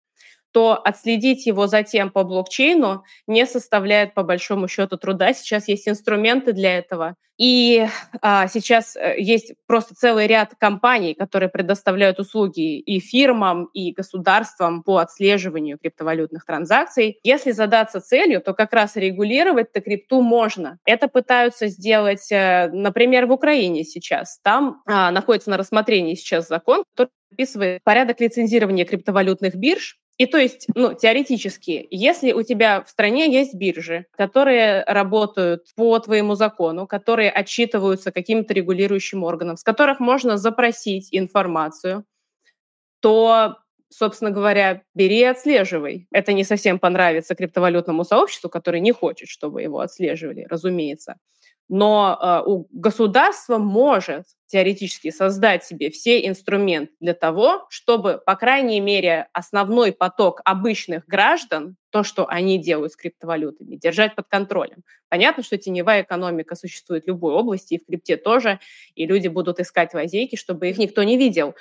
то 0.54 0.76
отследить 0.76 1.46
его 1.46 1.68
затем 1.68 2.12
по 2.12 2.24
блокчейну 2.24 3.04
не 3.28 3.46
составляет 3.46 4.14
по 4.14 4.24
большому 4.24 4.68
счету 4.68 4.98
труда. 4.98 5.34
Сейчас 5.34 5.68
есть 5.68 5.88
инструменты 5.90 6.54
для 6.54 6.78
этого. 6.78 7.16
И 7.38 7.88
а, 8.22 8.48
сейчас 8.48 8.96
э, 8.96 9.16
есть 9.18 9.54
просто 9.66 9.96
целый 9.96 10.28
ряд 10.28 10.54
компаний, 10.60 11.16
которые 11.16 11.50
предоставляют 11.50 12.20
услуги 12.20 12.78
и 12.78 13.00
фирмам, 13.00 13.66
и 13.74 13.92
государствам 13.92 14.84
по 14.84 14.98
отслеживанию 14.98 15.80
криптовалютных 15.80 16.46
транзакций. 16.46 17.20
Если 17.24 17.52
задаться 17.52 18.02
целью, 18.02 18.40
то 18.40 18.54
как 18.54 18.72
раз 18.74 18.96
регулировать-то 18.96 19.82
крипту 19.82 20.22
можно. 20.22 20.78
Это 20.86 21.08
пытаются 21.08 21.68
сделать, 21.68 22.32
э, 22.32 22.70
например, 22.72 23.26
в 23.26 23.32
Украине 23.32 23.84
сейчас. 23.84 24.40
Там 24.44 24.84
а, 24.86 25.10
находится 25.10 25.50
на 25.50 25.58
рассмотрении 25.58 26.14
сейчас 26.14 26.48
закон, 26.48 26.84
который 26.96 27.10
описывает 27.32 27.84
порядок 27.84 28.20
лицензирования 28.22 28.86
криптовалютных 28.86 29.56
бирж, 29.56 29.98
и 30.18 30.26
то 30.28 30.38
есть, 30.38 30.68
ну, 30.76 30.94
теоретически, 30.94 31.88
если 31.90 32.34
у 32.34 32.44
тебя 32.44 32.84
в 32.84 32.90
стране 32.90 33.32
есть 33.34 33.56
биржи, 33.56 34.06
которые 34.16 34.84
работают 34.86 35.66
по 35.76 35.98
твоему 36.00 36.36
закону, 36.36 36.88
которые 36.88 37.32
отчитываются 37.32 38.12
каким-то 38.12 38.54
регулирующим 38.54 39.24
органом, 39.24 39.58
с 39.58 39.64
которых 39.64 40.00
можно 40.00 40.38
запросить 40.38 41.10
информацию, 41.12 42.06
то 43.02 43.58
собственно 43.90 44.32
говоря, 44.32 44.82
бери 44.96 45.20
и 45.20 45.24
отслеживай. 45.24 46.08
Это 46.12 46.34
не 46.34 46.44
совсем 46.44 46.80
понравится 46.80 47.36
криптовалютному 47.36 48.04
сообществу, 48.04 48.50
которое 48.50 48.80
не 48.80 48.92
хочет, 48.92 49.30
чтобы 49.30 49.62
его 49.62 49.80
отслеживали, 49.82 50.48
разумеется. 50.50 51.18
Но 51.70 52.18
э, 52.22 52.50
у 52.50 52.68
государства 52.72 53.58
может 53.58 54.26
теоретически 54.48 55.10
создать 55.10 55.64
себе 55.64 55.90
все 55.90 56.28
инструменты 56.28 56.94
для 57.00 57.16
того, 57.16 57.66
чтобы, 57.70 58.22
по 58.24 58.36
крайней 58.36 58.80
мере, 58.80 59.28
основной 59.34 59.92
поток 59.92 60.42
обычных 60.46 61.08
граждан, 61.08 61.76
то, 61.90 62.04
что 62.04 62.28
они 62.28 62.60
делают 62.60 62.92
с 62.92 62.96
криптовалютами, 62.96 63.78
держать 63.78 64.16
под 64.16 64.28
контролем. 64.28 64.84
Понятно, 65.10 65.42
что 65.42 65.58
теневая 65.58 66.04
экономика 66.04 66.56
существует 66.56 67.06
в 67.06 67.08
любой 67.08 67.34
области, 67.34 67.76
и 67.76 67.80
в 67.80 67.86
крипте 67.88 68.18
тоже, 68.18 68.60
и 68.94 69.08
люди 69.08 69.28
будут 69.28 69.60
искать 69.60 69.94
лазейки, 69.96 70.36
чтобы 70.36 70.70
их 70.70 70.78
никто 70.78 71.02
не 71.02 71.18
видел. 71.18 71.56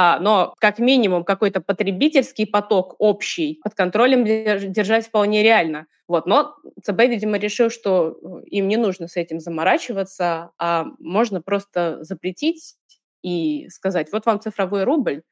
А, 0.00 0.20
но 0.20 0.54
как 0.60 0.78
минимум 0.78 1.24
какой-то 1.24 1.60
потребительский 1.60 2.46
поток 2.46 2.94
общий 3.00 3.58
под 3.64 3.74
контролем 3.74 4.24
держать 4.24 5.08
вполне 5.08 5.42
реально. 5.42 5.88
Вот. 6.06 6.24
Но 6.24 6.54
ЦБ, 6.80 7.00
видимо, 7.08 7.36
решил, 7.36 7.68
что 7.68 8.16
э, 8.22 8.44
им 8.46 8.68
не 8.68 8.76
нужно 8.76 9.08
с 9.08 9.16
этим 9.16 9.40
заморачиваться, 9.40 10.52
а 10.56 10.86
можно 11.00 11.42
просто 11.42 11.98
запретить 12.02 12.76
и 13.24 13.68
сказать, 13.70 14.06
вот 14.12 14.24
вам 14.24 14.38
цифровой 14.38 14.84
рубль, 14.84 15.22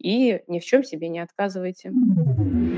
и 0.00 0.40
ни 0.48 0.58
в 0.58 0.64
чем 0.64 0.82
себе 0.82 1.08
не 1.08 1.20
отказывайте. 1.20 1.92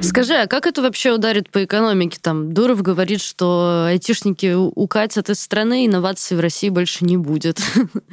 Скажи, 0.02 0.34
а 0.34 0.46
как 0.48 0.66
это 0.66 0.82
вообще 0.82 1.12
ударит 1.12 1.48
по 1.50 1.64
экономике? 1.64 2.18
Там 2.20 2.52
Дуров 2.52 2.82
говорит, 2.82 3.20
что 3.20 3.86
айтишники 3.86 4.54
укатят 4.54 5.30
из 5.30 5.40
страны, 5.40 5.86
инноваций 5.86 6.36
в 6.36 6.40
России 6.40 6.68
больше 6.68 7.04
не 7.04 7.16
будет. 7.16 7.60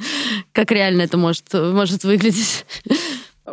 Как 0.52 0.70
реально 0.70 1.02
это 1.02 1.16
может, 1.16 1.52
может 1.52 2.04
выглядеть? 2.04 2.64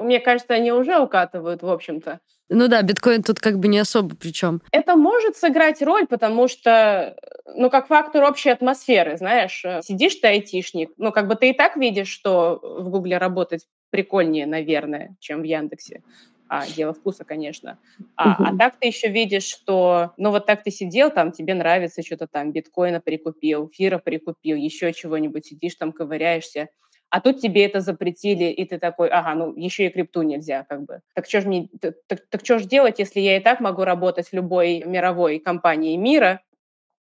Мне 0.01 0.19
кажется, 0.19 0.53
они 0.53 0.71
уже 0.71 0.99
укатывают, 0.99 1.61
в 1.61 1.69
общем-то. 1.69 2.19
Ну 2.49 2.67
да, 2.67 2.81
биткоин 2.81 3.23
тут 3.23 3.39
как 3.39 3.59
бы 3.59 3.67
не 3.67 3.79
особо 3.79 4.15
причем. 4.15 4.61
Это 4.71 4.95
может 4.95 5.35
сыграть 5.35 5.81
роль, 5.81 6.07
потому 6.07 6.47
что, 6.47 7.15
ну, 7.55 7.69
как 7.69 7.87
фактор 7.87 8.23
общей 8.23 8.49
атмосферы, 8.49 9.17
знаешь, 9.17 9.65
сидишь 9.81 10.15
ты 10.15 10.27
айтишник, 10.27 10.91
ну, 10.97 11.11
как 11.11 11.27
бы 11.27 11.35
ты 11.35 11.49
и 11.49 11.53
так 11.53 11.75
видишь, 11.75 12.07
что 12.07 12.59
в 12.61 12.89
Гугле 12.89 13.17
работать 13.17 13.67
прикольнее, 13.89 14.45
наверное, 14.45 15.15
чем 15.19 15.41
в 15.41 15.43
Яндексе. 15.43 16.03
А, 16.49 16.65
дело 16.65 16.93
вкуса, 16.93 17.25
конечно. 17.25 17.77
А, 18.15 18.29
uh-huh. 18.29 18.45
а 18.53 18.57
так 18.57 18.77
ты 18.79 18.87
еще 18.87 19.09
видишь, 19.09 19.43
что, 19.43 20.13
ну 20.15 20.31
вот 20.31 20.45
так 20.45 20.63
ты 20.63 20.71
сидел, 20.71 21.11
там 21.11 21.33
тебе 21.33 21.53
нравится 21.53 22.01
что-то 22.01 22.25
там, 22.27 22.53
биткоина 22.53 23.01
прикупил, 23.01 23.69
фира 23.73 23.97
прикупил, 23.97 24.55
еще 24.55 24.93
чего-нибудь, 24.93 25.45
сидишь 25.45 25.75
там, 25.75 25.91
ковыряешься 25.91 26.69
а 27.09 27.21
тут 27.21 27.39
тебе 27.39 27.65
это 27.65 27.79
запретили, 27.79 28.45
и 28.45 28.65
ты 28.65 28.79
такой, 28.79 29.09
ага, 29.09 29.33
ну 29.33 29.53
еще 29.55 29.85
и 29.85 29.89
крипту 29.89 30.23
нельзя, 30.23 30.65
как 30.67 30.83
бы. 30.85 31.01
Так 31.13 31.25
что 31.25 31.41
же 31.41 31.47
мне, 31.47 31.69
так, 31.79 31.95
так, 32.29 32.43
что 32.43 32.59
же 32.59 32.65
делать, 32.65 32.99
если 32.99 33.19
я 33.19 33.37
и 33.37 33.39
так 33.39 33.59
могу 33.59 33.83
работать 33.83 34.29
в 34.29 34.33
любой 34.33 34.83
мировой 34.85 35.39
компании 35.39 35.95
мира, 35.95 36.41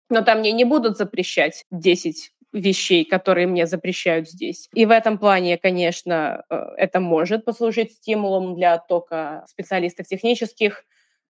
но 0.09 0.21
там 0.21 0.39
мне 0.39 0.53
не 0.53 0.63
будут 0.63 0.97
запрещать 0.97 1.65
10 1.71 2.31
вещей, 2.53 3.03
которые 3.05 3.47
мне 3.47 3.67
запрещают 3.67 4.29
здесь. 4.29 4.69
И 4.73 4.85
в 4.85 4.91
этом 4.91 5.17
плане, 5.17 5.57
конечно, 5.57 6.43
э, 6.49 6.55
это 6.77 6.99
может 6.99 7.43
послужить 7.43 7.93
стимулом 7.93 8.55
для 8.55 8.75
оттока 8.75 9.43
специалистов 9.47 10.07
технических. 10.07 10.85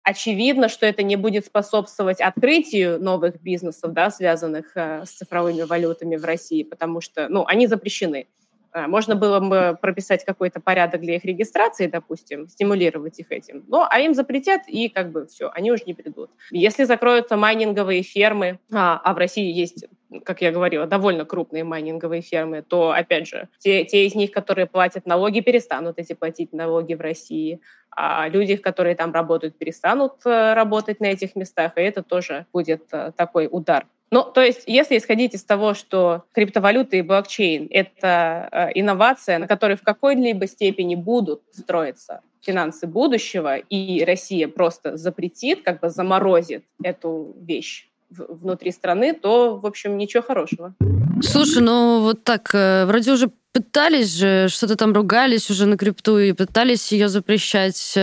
Очевидно, 0.03 0.69
что 0.69 0.87
это 0.87 1.03
не 1.03 1.17
будет 1.17 1.47
способствовать 1.47 2.21
открытию 2.21 3.03
новых 3.03 3.41
бизнесов, 3.41 3.93
да, 3.93 4.11
связанных 4.11 4.77
э, 4.77 5.05
с 5.07 5.11
цифровыми 5.11 5.63
валютами 5.63 6.17
в 6.17 6.25
России, 6.25 6.65
потому 6.65 7.01
что 7.01 7.29
ну, 7.29 7.47
они 7.47 7.69
запрещены. 7.69 8.27
А, 8.75 8.89
можно 8.89 9.15
было 9.15 9.39
бы 9.39 9.79
прописать 9.81 10.25
какой-то 10.25 10.61
порядок 10.61 11.01
для 11.01 11.15
их 11.15 11.25
регистрации, 11.25 11.87
допустим, 11.87 12.49
стимулировать 12.49 13.21
их 13.21 13.31
этим. 13.31 13.65
Но, 13.69 13.87
а 13.89 14.01
им 14.01 14.15
запретят, 14.15 14.63
и 14.67 14.89
как 14.89 15.13
бы 15.13 15.27
все, 15.27 15.49
они 15.55 15.71
уже 15.71 15.85
не 15.87 15.95
придут. 15.95 16.31
Если 16.51 16.83
закроются 16.83 17.37
майнинговые 17.37 18.03
фермы, 18.03 18.59
а, 18.73 19.01
а 19.03 19.15
в 19.15 19.19
России 19.19 19.51
есть 19.51 19.87
как 20.25 20.43
я 20.43 20.53
говорила, 20.53 20.87
довольно 20.87 21.25
крупные 21.25 21.65
майнинговые 21.65 22.23
фермы, 22.23 22.63
то, 22.63 22.93
опять 22.93 23.27
же, 23.27 23.49
те, 23.59 23.85
те 23.85 24.07
из 24.07 24.15
них, 24.15 24.31
которые 24.31 24.67
платят 24.67 25.07
налоги, 25.07 25.41
перестанут 25.41 25.99
эти 25.99 26.13
платить 26.13 26.53
налоги 26.53 26.95
в 26.95 27.01
России, 27.01 27.61
а 27.91 28.29
люди, 28.29 28.55
которые 28.55 28.95
там 28.95 29.13
работают, 29.13 29.59
перестанут 29.59 30.25
э, 30.25 30.55
работать 30.55 31.01
на 31.01 31.07
этих 31.07 31.35
местах, 31.35 31.73
и 31.77 31.81
это 31.81 32.05
тоже 32.05 32.47
будет 32.53 32.85
э, 32.93 33.11
такой 33.17 33.49
удар 33.51 33.87
ну, 34.15 34.23
то 34.23 34.41
есть, 34.43 34.63
если 34.69 34.97
исходить 34.97 35.35
из 35.35 35.43
того, 35.43 35.75
что 35.75 36.23
криптовалюта 36.33 36.97
и 36.97 37.03
блокчейн— 37.03 37.67
это 37.71 38.49
э, 38.53 38.69
инновация, 38.77 39.41
на 39.41 39.49
которой 39.49 39.77
в 39.77 39.83
какой-либо 39.83 40.47
степени 40.47 40.95
будут 40.95 41.43
строиться 41.51 42.21
финансы 42.41 42.87
будущего, 42.87 43.57
и 43.57 44.05
Россия 44.05 44.47
просто 44.47 44.97
запретит, 44.97 45.63
как 45.63 45.81
бы 45.81 45.91
заморозит 45.91 46.63
эту 46.81 47.35
вещь 47.41 47.89
внутри 48.09 48.71
страны, 48.71 49.15
то, 49.15 49.57
в 49.57 49.67
общем, 49.67 49.99
ничего 49.99 50.23
хорошего. 50.23 50.75
Слушай, 51.21 51.65
ну 51.65 52.03
вот 52.03 52.23
так, 52.23 52.55
э, 52.55 52.85
вроде 52.87 53.11
уже 53.11 53.33
пытались 53.53 54.15
же, 54.15 54.47
что-то 54.49 54.77
там 54.77 54.93
ругались 54.93 55.51
уже 55.51 55.67
на 55.67 55.77
крипту 55.77 56.19
и 56.21 56.33
пытались 56.33 56.93
ее 56.93 57.09
запрещать. 57.09 57.99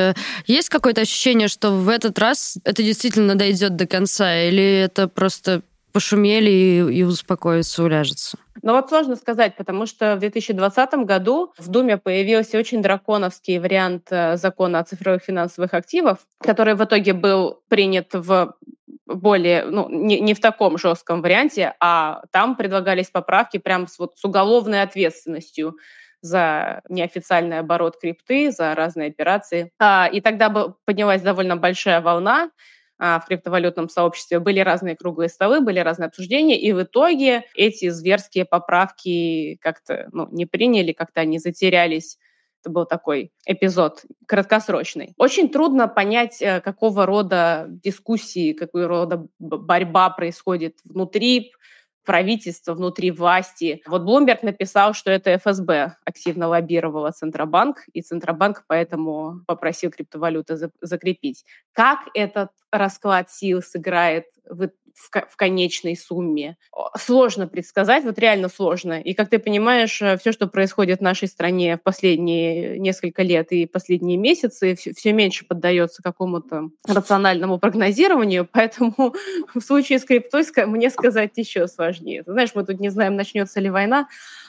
Есть 0.46 0.68
какое-то 0.68 1.00
ощущение, 1.02 1.48
что 1.48 1.72
в 1.72 1.88
этот 1.88 2.20
раз 2.20 2.58
это 2.66 2.84
действительно 2.84 3.36
дойдет 3.36 3.78
до 3.78 3.88
конца, 3.88 4.42
или 4.42 4.80
это 4.80 5.08
просто 5.08 5.62
пошумели 5.92 6.50
и, 6.50 7.00
и 7.00 7.04
успокоится, 7.04 7.84
уляжется? 7.84 8.38
Ну 8.62 8.74
вот 8.74 8.90
сложно 8.90 9.16
сказать, 9.16 9.56
потому 9.56 9.86
что 9.86 10.16
в 10.16 10.20
2020 10.20 10.94
году 11.06 11.54
в 11.58 11.68
Думе 11.68 11.98
появился 11.98 12.58
очень 12.60 12.82
драконовский 12.82 13.58
вариант 13.60 14.08
э, 14.12 14.38
закона 14.38 14.80
о 14.80 14.84
цифровых 14.84 15.24
финансовых 15.24 15.74
активах, 15.74 16.20
который 16.40 16.76
в 16.76 16.84
итоге 16.84 17.14
был 17.14 17.62
принят 17.70 18.14
в 18.14 18.56
более, 19.08 19.66
ну, 19.66 19.90
не, 19.90 20.20
не 20.20 20.34
в 20.34 20.40
таком 20.40 20.78
жестком 20.78 21.22
варианте, 21.22 21.74
а 21.80 22.22
там 22.32 22.56
предлагались 22.56 23.10
поправки 23.10 23.58
прям 23.58 23.88
с, 23.88 24.00
вот, 24.00 24.18
с 24.18 24.24
уголовной 24.24 24.82
ответственностью 24.82 25.78
за 26.22 26.82
неофициальный 26.88 27.60
оборот 27.60 27.98
крипты, 28.00 28.52
за 28.52 28.76
разные 28.76 29.10
операции. 29.10 29.72
А, 29.80 30.08
и 30.12 30.22
тогда 30.22 30.50
поднялась 30.86 31.22
довольно 31.22 31.58
большая 31.58 32.00
волна, 32.00 32.52
в 33.02 33.24
криптовалютном 33.28 33.90
сообществе. 33.90 34.40
Были 34.40 34.60
разные 34.60 34.96
круглые 34.96 35.30
столы, 35.30 35.62
были 35.62 35.80
разные 35.80 36.08
обсуждения, 36.08 36.60
и 36.60 36.72
в 36.72 36.84
итоге 36.84 37.46
эти 37.56 37.90
зверские 37.90 38.46
поправки 38.46 39.58
как-то 39.62 40.08
ну, 40.12 40.28
не 40.32 40.46
приняли, 40.46 40.92
как-то 40.92 41.22
они 41.22 41.40
затерялись 41.40 42.18
это 42.62 42.70
был 42.70 42.86
такой 42.86 43.32
эпизод 43.46 44.06
краткосрочный. 44.28 45.14
Очень 45.18 45.50
трудно 45.50 45.88
понять, 45.88 46.42
э, 46.42 46.62
какого 46.62 47.06
рода 47.06 47.66
дискуссии, 47.68 48.54
какого 48.54 48.88
рода 48.88 49.28
борьба 49.40 50.12
происходит 50.12 50.78
внутри 50.84 51.54
правительства, 52.06 52.74
внутри 52.74 53.12
власти. 53.12 53.82
Вот 53.86 54.04
Блумберг 54.04 54.44
написал, 54.44 54.94
что 54.94 55.12
это 55.12 55.38
ФСБ 55.38 55.98
активно 56.06 56.48
лоббировала 56.48 57.12
Центробанк, 57.12 57.84
и 57.94 58.02
Центробанк 58.02 58.64
поэтому 58.68 59.42
попросил 59.48 59.92
криптовалюты 59.92 60.72
закрепить. 60.82 61.46
Как 61.74 62.00
этот 62.14 62.50
расклад 62.72 63.30
сил 63.30 63.62
сыграет 63.62 64.26
в, 64.50 64.68
в, 64.68 65.30
в 65.30 65.36
конечной 65.36 65.96
сумме. 65.96 66.58
Сложно 66.98 67.48
предсказать, 67.48 68.04
вот 68.04 68.20
реально 68.20 68.50
сложно. 68.50 69.00
И 69.00 69.14
как 69.14 69.30
ты 69.30 69.40
понимаешь, 69.40 70.02
э, 70.02 70.18
все, 70.18 70.32
что 70.32 70.48
происходит 70.48 71.00
в 71.00 71.04
нашей 71.04 71.28
стране 71.28 71.78
в 71.78 71.82
последние 71.82 72.80
несколько 72.80 73.24
лет 73.24 73.52
и 73.52 73.66
последние 73.66 74.18
месяцы, 74.18 74.76
все, 74.76 74.94
все 74.94 75.14
меньше 75.14 75.46
поддается 75.46 76.04
какому-то 76.04 76.70
рациональному 76.88 77.60
прогнозированию, 77.60 78.48
поэтому 78.52 79.16
в 79.54 79.62
случае 79.62 80.00
с 80.00 80.06
криптой 80.06 80.44
мне 80.66 80.90
сказать 80.90 81.32
еще 81.36 81.68
сложнее. 81.68 82.24
Знаешь, 82.26 82.52
мы 82.56 82.66
тут 82.66 82.80
не 82.80 82.90
знаем, 82.90 83.16
начнется 83.16 83.60
ли 83.60 83.70
война, 83.70 84.08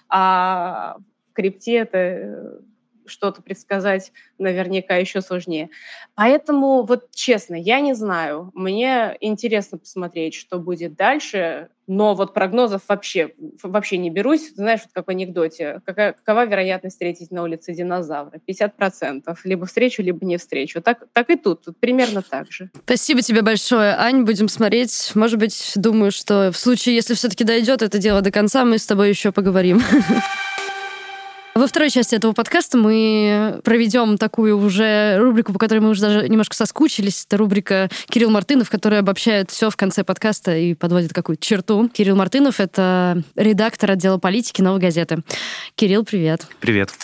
а 0.08 0.96
в 1.30 1.34
крипте 1.34 1.74
это 1.76 1.98
э, 1.98 2.58
что-то 3.06 3.42
предсказать 3.42 4.12
наверняка 4.38 4.96
еще 4.96 5.20
сложнее. 5.20 5.70
Поэтому, 6.14 6.82
вот 6.82 7.10
честно, 7.12 7.54
я 7.54 7.80
не 7.80 7.94
знаю. 7.94 8.50
Мне 8.54 9.16
интересно 9.20 9.78
посмотреть, 9.78 10.34
что 10.34 10.58
будет 10.58 10.94
дальше, 10.94 11.68
но 11.86 12.14
вот 12.14 12.32
прогнозов 12.32 12.82
вообще, 12.88 13.34
вообще 13.62 13.98
не 13.98 14.10
берусь. 14.10 14.52
Знаешь, 14.54 14.80
вот 14.82 14.90
как 14.94 15.06
в 15.06 15.10
анекдоте, 15.10 15.80
какая, 15.84 16.12
какова 16.12 16.46
вероятность 16.46 16.94
встретить 16.94 17.30
на 17.30 17.42
улице 17.42 17.74
динозавра? 17.74 18.40
50%. 18.48 19.36
Либо 19.44 19.66
встречу, 19.66 20.02
либо 20.02 20.24
не 20.24 20.36
встречу. 20.36 20.80
Так, 20.80 21.06
так 21.12 21.30
и 21.30 21.36
тут, 21.36 21.64
тут 21.64 21.78
примерно 21.78 22.22
так 22.22 22.50
же. 22.50 22.70
Спасибо 22.84 23.20
тебе 23.22 23.42
большое, 23.42 23.94
Ань. 23.94 24.24
Будем 24.24 24.48
смотреть. 24.48 25.12
Может 25.14 25.38
быть, 25.38 25.72
думаю, 25.76 26.12
что 26.12 26.50
в 26.52 26.56
случае, 26.56 26.94
если 26.94 27.14
все-таки 27.14 27.44
дойдет 27.44 27.82
это 27.82 27.98
дело 27.98 28.20
до 28.22 28.30
конца, 28.30 28.64
мы 28.64 28.78
с 28.78 28.86
тобой 28.86 29.08
еще 29.08 29.32
поговорим. 29.32 29.82
Во 31.54 31.66
второй 31.66 31.90
части 31.90 32.14
этого 32.14 32.32
подкаста 32.32 32.78
мы 32.78 33.60
проведем 33.62 34.16
такую 34.16 34.58
уже 34.58 35.18
рубрику, 35.18 35.52
по 35.52 35.58
которой 35.58 35.80
мы 35.80 35.90
уже 35.90 36.00
даже 36.00 36.28
немножко 36.28 36.56
соскучились. 36.56 37.26
Это 37.26 37.36
рубрика 37.36 37.90
Кирилл 38.08 38.30
Мартынов, 38.30 38.70
которая 38.70 39.00
обобщает 39.00 39.50
все 39.50 39.68
в 39.68 39.76
конце 39.76 40.02
подкаста 40.02 40.56
и 40.56 40.72
подводит 40.72 41.12
какую-то 41.12 41.44
черту. 41.44 41.90
Кирилл 41.90 42.16
Мартынов— 42.16 42.58
это 42.60 43.22
редактор 43.36 43.90
отдела 43.90 44.16
политики 44.16 44.62
«Новой 44.62 44.80
газеты». 44.80 45.18
Кирилл, 45.74 46.04
привет. 46.04 46.46
Привет. 46.60 46.94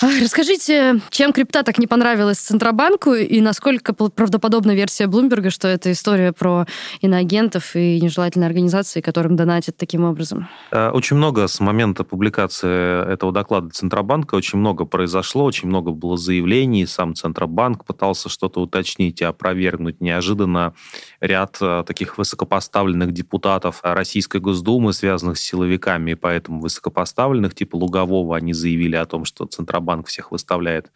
Расскажите, 0.00 1.00
чем 1.10 1.32
крипта 1.32 1.64
так 1.64 1.76
не 1.78 1.88
понравилась 1.88 2.38
Центробанку 2.38 3.14
и 3.14 3.40
насколько 3.40 3.92
правдоподобна 3.92 4.72
версия 4.72 5.08
Блумберга, 5.08 5.50
что 5.50 5.66
это 5.66 5.90
история 5.90 6.32
про 6.32 6.66
иноагентов 7.00 7.74
и 7.74 8.00
нежелательные 8.00 8.46
организации, 8.46 9.00
которым 9.00 9.34
донатят 9.34 9.76
таким 9.76 10.04
образом? 10.04 10.48
Э, 10.70 10.90
очень 10.90 11.16
много 11.16 11.48
с 11.48 11.58
момента 11.58 12.04
публикации 12.04 13.12
этого 13.12 13.32
доклада 13.32 13.70
Центробанка, 13.70 14.36
очень 14.36 14.60
много 14.60 14.84
произошло, 14.84 15.44
очень 15.44 15.68
много 15.68 15.90
было 15.90 16.16
заявлений, 16.16 16.86
сам 16.86 17.16
Центробанк 17.16 17.84
пытался 17.84 18.28
что-то 18.28 18.60
уточнить 18.60 19.20
и 19.20 19.24
опровергнуть. 19.24 20.00
Неожиданно 20.00 20.74
ряд 21.20 21.56
э, 21.60 21.82
таких 21.84 22.18
высокопоставленных 22.18 23.10
депутатов 23.10 23.80
Российской 23.82 24.40
Госдумы, 24.40 24.92
связанных 24.92 25.38
с 25.38 25.40
силовиками, 25.40 26.12
и 26.12 26.14
поэтому 26.14 26.60
высокопоставленных, 26.60 27.56
типа 27.56 27.74
Лугового, 27.74 28.36
они 28.36 28.52
заявили 28.52 28.94
о 28.94 29.04
том, 29.04 29.24
что 29.24 29.44
Центробанк 29.44 29.87
банк 29.88 30.06
всех 30.06 30.32
выставляет 30.32 30.92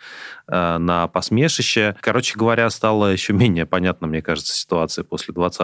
э, 0.48 0.76
на 0.76 1.08
посмешище. 1.08 1.96
Короче 2.02 2.38
говоря, 2.38 2.68
стало 2.68 3.06
еще 3.06 3.32
менее 3.32 3.64
понятна, 3.64 4.06
мне 4.06 4.20
кажется, 4.20 4.52
ситуация 4.52 5.02
после 5.02 5.32
20 5.32 5.60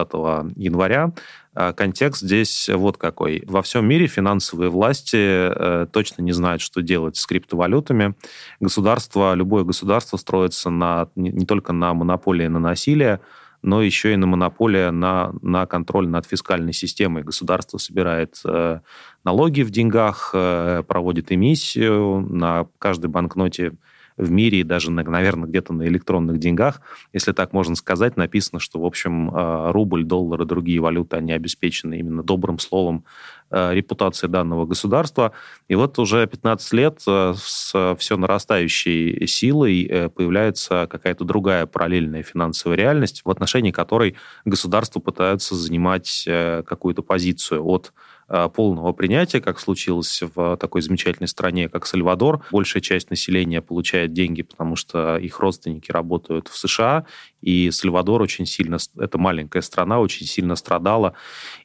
января. 0.55 1.13
Э, 1.53 1.71
контекст 1.73 2.23
здесь 2.23 2.69
вот 2.73 2.97
какой. 2.97 3.43
Во 3.45 3.61
всем 3.61 3.87
мире 3.87 4.07
финансовые 4.07 4.71
власти 4.71 5.17
э, 5.17 5.85
точно 5.91 6.23
не 6.23 6.31
знают, 6.31 6.63
что 6.63 6.81
делать 6.81 7.17
с 7.17 7.27
криптовалютами. 7.27 8.15
Государство, 8.59 9.35
любое 9.35 9.63
государство 9.63 10.17
строится 10.17 10.71
на, 10.71 11.09
не, 11.15 11.45
только 11.45 11.71
на 11.71 11.93
монополии 11.93 12.47
на 12.47 12.59
насилие, 12.59 13.19
но 13.61 13.81
еще 13.81 14.13
и 14.13 14.15
на 14.15 14.27
монополия 14.27 14.91
на, 14.91 15.33
на 15.41 15.65
контроль 15.65 16.07
над 16.07 16.25
фискальной 16.25 16.73
системой. 16.73 17.23
Государство 17.23 17.77
собирает 17.77 18.39
э, 18.45 18.79
налоги 19.23 19.61
в 19.61 19.71
деньгах, 19.71 20.31
э, 20.33 20.83
проводит 20.87 21.31
эмиссию 21.31 22.21
на 22.21 22.67
каждой 22.79 23.07
банкноте 23.07 23.73
в 24.19 24.31
мире 24.31 24.59
и 24.59 24.63
даже, 24.63 24.91
наверное, 24.91 25.47
где-то 25.47 25.73
на 25.73 25.87
электронных 25.87 26.39
деньгах, 26.39 26.81
если 27.13 27.31
так 27.31 27.53
можно 27.53 27.75
сказать, 27.75 28.17
написано, 28.17 28.59
что, 28.59 28.81
в 28.81 28.85
общем, 28.85 29.29
э, 29.29 29.71
рубль, 29.71 30.03
доллар 30.03 30.41
и 30.41 30.45
другие 30.45 30.81
валюты, 30.81 31.15
они 31.15 31.31
обеспечены 31.31 31.97
именно 31.97 32.21
добрым 32.21 32.59
словом 32.59 33.05
репутации 33.51 34.27
данного 34.27 34.65
государства. 34.65 35.31
И 35.67 35.75
вот 35.75 35.97
уже 35.99 36.25
15 36.27 36.73
лет 36.73 37.01
э, 37.07 37.33
с 37.37 37.95
все 37.97 38.17
нарастающей 38.17 39.27
силой 39.27 40.09
появляется 40.15 40.87
какая-то 40.89 41.23
другая 41.23 41.65
параллельная 41.65 42.23
финансовая 42.23 42.77
реальность, 42.77 43.21
в 43.25 43.29
отношении 43.29 43.71
которой 43.71 44.15
государство 44.45 44.99
пытается 44.99 45.55
занимать 45.55 46.27
какую-то 46.65 47.01
позицию 47.01 47.65
от 47.65 47.91
Э, 47.91 48.18
полного 48.53 48.93
принятия, 48.93 49.41
как 49.41 49.59
случилось 49.59 50.21
в 50.35 50.57
такой 50.57 50.81
замечательной 50.81 51.27
стране, 51.27 51.69
как 51.69 51.85
Сальвадор. 51.85 52.45
Большая 52.51 52.81
часть 52.81 53.09
населения 53.09 53.61
получает 53.61 54.13
деньги, 54.13 54.43
потому 54.43 54.75
что 54.75 55.17
их 55.17 55.39
родственники 55.39 55.91
работают 55.91 56.47
в 56.47 56.57
США, 56.57 57.05
и 57.41 57.71
Сальвадор 57.71 58.21
очень 58.21 58.45
сильно, 58.45 58.77
это 58.97 59.17
маленькая 59.17 59.61
страна, 59.61 59.99
очень 59.99 60.25
сильно 60.25 60.55
страдала 60.55 61.13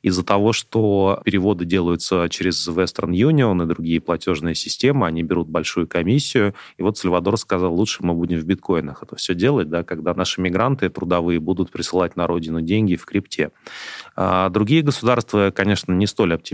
из-за 0.02 0.24
того, 0.24 0.52
что 0.52 1.20
переводы 1.24 1.64
делаются 1.64 2.28
через 2.30 2.68
Western 2.68 3.10
Union 3.10 3.62
и 3.62 3.66
другие 3.66 4.00
платежные 4.00 4.54
системы, 4.54 5.06
они 5.06 5.22
берут 5.22 5.48
большую 5.48 5.86
комиссию, 5.86 6.54
и 6.78 6.82
вот 6.82 6.96
Сальвадор 6.96 7.36
сказал, 7.36 7.74
лучше 7.74 8.04
мы 8.04 8.14
будем 8.14 8.38
в 8.38 8.44
биткоинах 8.44 9.02
это 9.02 9.16
все 9.16 9.34
делать, 9.34 9.68
да, 9.68 9.82
когда 9.82 10.14
наши 10.14 10.40
мигранты 10.40 10.88
трудовые 10.88 11.40
будут 11.40 11.70
присылать 11.70 12.16
на 12.16 12.26
родину 12.26 12.60
деньги 12.60 12.96
в 12.96 13.04
крипте. 13.04 13.50
А 14.16 14.48
другие 14.48 14.82
государства, 14.82 15.52
конечно, 15.54 15.92
не 15.92 16.06
столь 16.06 16.34
оптимистичны, 16.34 16.53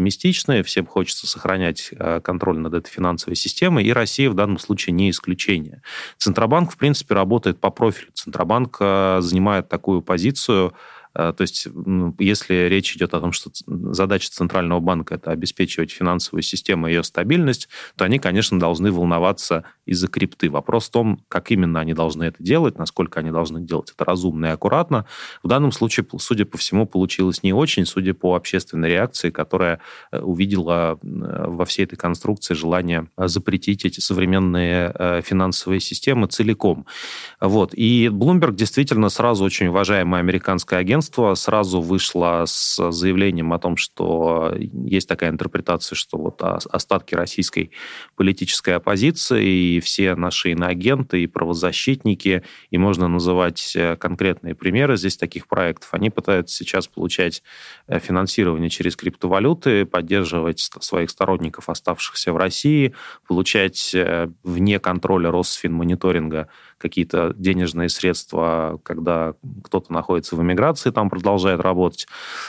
всем 0.63 0.87
хочется 0.87 1.27
сохранять 1.27 1.91
а, 1.99 2.21
контроль 2.21 2.59
над 2.59 2.75
этой 2.75 2.91
финансовой 2.91 3.37
системой, 3.37 3.85
и 3.85 3.93
Россия 3.93 4.31
в 4.31 4.35
данном 4.35 4.59
случае 4.59 4.95
не 4.95 5.11
исключение. 5.11 5.83
Центробанк, 6.19 6.73
в 6.73 6.77
принципе, 6.77 7.15
работает 7.15 7.61
по 7.61 7.71
профилю. 7.71 8.11
Центробанк 8.15 8.79
а, 8.81 9.21
занимает 9.21 9.69
такую 9.69 10.03
позицию, 10.03 10.73
Э, 10.73 10.75
то 11.13 11.37
есть, 11.41 11.67
если 12.19 12.69
речь 12.69 12.97
идет 12.97 13.15
о 13.15 13.21
том, 13.21 13.33
что 13.33 13.51
задача 13.67 14.31
Центрального 14.31 14.81
банка– 14.81 15.15
это 15.17 15.31
обеспечивать 15.31 15.91
финансовую 15.91 16.43
систему 16.43 16.87
и 16.87 16.93
ее 16.93 17.03
стабильность, 17.03 17.69
то 17.97 18.05
они, 18.05 18.19
конечно, 18.19 18.59
должны 18.59 18.93
волноваться 18.93 19.65
из-за 19.87 20.09
крипты. 20.09 20.51
Вопрос 20.51 20.89
в 20.89 20.93
том, 20.93 21.25
как 21.29 21.51
именно 21.51 21.81
они 21.81 21.95
должны 21.95 22.25
это 22.25 22.43
делать, 22.43 22.79
насколько 22.79 23.21
они 23.21 23.31
должны 23.31 23.61
делать 23.61 23.93
это 23.95 24.05
разумно 24.05 24.47
и 24.47 24.51
аккуратно. 24.51 25.07
В 25.43 25.49
данном 25.49 25.73
случае, 25.73 26.07
судя 26.19 26.45
по 26.45 26.59
всему, 26.59 26.87
получилось 26.87 27.43
не 27.43 27.53
очень, 27.53 27.87
судя 27.87 28.15
по 28.15 28.37
общественной 28.37 28.89
реакции, 28.89 29.31
которая 29.31 29.81
э, 30.13 30.21
увидела 30.21 30.99
во 31.03 31.65
всей 31.65 31.85
этой 31.85 31.97
конструкции 31.97 32.55
желание 32.55 33.09
запретить 33.17 33.85
эти 33.85 34.01
современные 34.01 34.93
э, 34.95 35.23
финансовые 35.23 35.81
системы 35.81 36.27
целиком. 36.27 36.87
Вот. 37.41 37.75
И 37.75 38.07
Bloomberg 38.07 38.55
действительно 38.55 39.09
сразу 39.09 39.45
очень 39.45 39.69
уважаемое 39.69 40.21
американское 40.21 40.79
агентство, 40.79 41.00
агентство 41.01 41.35
сразу 41.35 41.81
вышло 41.81 42.45
с 42.47 42.91
заявлением 42.91 43.55
о 43.55 43.59
том, 43.59 43.79
что 43.79 44.55
есть 44.59 45.09
такая 45.09 45.31
интерпретация, 45.31 45.97
что 45.97 46.19
вот 46.19 46.43
остатки 46.43 47.15
российской 47.15 47.71
политической 48.17 48.75
оппозиции 48.77 49.77
и 49.77 49.81
все 49.81 50.15
наши 50.15 50.53
иноагенты 50.53 51.23
и 51.23 51.27
правозащитники, 51.27 52.43
и 52.71 52.79
можно 52.79 53.09
называть 53.09 53.73
э, 53.75 53.97
конкретные 53.97 54.55
примеры 54.55 54.99
здесь 54.99 55.17
таких 55.17 55.47
проектов, 55.49 55.89
они 55.93 56.11
пытаются 56.11 56.55
сейчас 56.55 56.87
получать 56.87 57.43
э, 57.87 57.99
финансирование 57.99 58.69
через 58.69 58.95
криптовалюты, 58.95 59.87
поддерживать 59.87 60.61
своих 60.81 61.09
сторонников, 61.09 61.71
оставшихся 61.71 62.33
в 62.35 62.37
России, 62.37 62.93
получать 63.27 63.95
э, 63.95 64.29
вне 64.43 64.79
контроля 64.79 65.31
Росфинмониторинга 65.31 66.49
какие-то 66.81 67.35
денежные 67.37 67.89
средства, 67.89 68.81
когда 68.83 69.35
кто-то 69.63 69.93
находится 69.93 70.35
в 70.35 70.43
эмиграции, 70.43 70.91
там 70.91 71.11
продолжает 71.11 71.61
работать. 71.61 72.09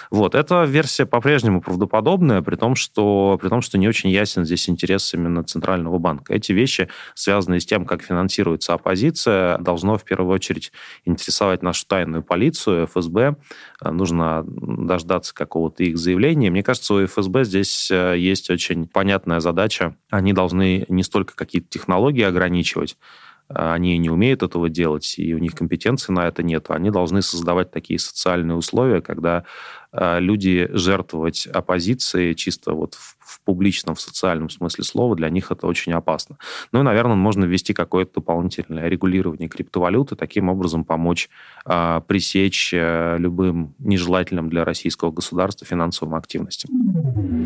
Вот. 0.09 0.35
Эта 0.35 0.63
версия 0.63 1.05
по-прежнему 1.05 1.61
правдоподобная, 1.61 2.41
при 2.41 2.55
том, 2.55 2.75
что, 2.75 3.37
при 3.41 3.49
том, 3.49 3.61
что 3.61 3.77
не 3.77 3.87
очень 3.87 4.09
ясен 4.09 4.45
здесь 4.45 4.69
интерес 4.69 5.13
именно 5.13 5.43
Центрального 5.43 5.97
банка. 5.97 6.33
Эти 6.33 6.53
вещи, 6.53 6.87
связанные 7.13 7.59
с 7.59 7.65
тем, 7.65 7.85
как 7.85 8.01
финансируется 8.01 8.73
оппозиция, 8.73 9.57
должно 9.57 9.97
в 9.97 10.03
первую 10.03 10.33
очередь 10.33 10.71
интересовать 11.05 11.61
нашу 11.61 11.85
тайную 11.85 12.23
полицию, 12.23 12.87
ФСБ. 12.87 13.35
Нужно 13.83 14.43
дождаться 14.45 15.33
какого-то 15.33 15.83
их 15.83 15.97
заявления. 15.97 16.49
Мне 16.49 16.63
кажется, 16.63 16.93
у 16.93 17.05
ФСБ 17.05 17.43
здесь 17.43 17.89
э, 17.91 18.15
есть 18.17 18.49
очень 18.49 18.87
понятная 18.87 19.39
задача. 19.39 19.95
Они 20.09 20.33
должны 20.33 20.85
не 20.87 21.03
столько 21.03 21.35
какие-то 21.35 21.67
технологии 21.69 22.23
ограничивать, 22.23 22.97
они 23.53 23.97
не 23.97 24.09
умеют 24.09 24.43
этого 24.43 24.69
делать, 24.69 25.15
и 25.17 25.33
у 25.33 25.37
них 25.37 25.53
компетенции 25.53 26.11
на 26.11 26.27
это 26.27 26.43
нет. 26.43 26.65
Они 26.69 26.89
должны 26.89 27.21
создавать 27.21 27.71
такие 27.71 27.99
социальные 27.99 28.55
условия, 28.55 29.01
когда 29.01 29.45
люди 29.93 30.69
жертвовать 30.71 31.47
оппозицией 31.47 32.33
чисто 32.35 32.73
вот 32.73 32.95
в, 32.95 33.17
в 33.19 33.41
публичном, 33.41 33.95
в 33.95 34.01
социальном 34.01 34.49
смысле 34.49 34.83
слова, 34.83 35.15
для 35.15 35.29
них 35.29 35.51
это 35.51 35.67
очень 35.67 35.93
опасно. 35.93 36.37
Ну 36.71 36.79
и, 36.79 36.83
наверное, 36.83 37.15
можно 37.15 37.45
ввести 37.45 37.73
какое-то 37.73 38.15
дополнительное 38.15 38.87
регулирование 38.87 39.49
криптовалюты, 39.49 40.15
таким 40.15 40.49
образом 40.49 40.85
помочь 40.85 41.29
э, 41.65 42.01
пресечь 42.07 42.71
э, 42.73 43.17
любым 43.19 43.75
нежелательным 43.79 44.49
для 44.49 44.63
российского 44.63 45.11
государства 45.11 45.67
финансовым 45.67 46.15
активностям. 46.15 46.71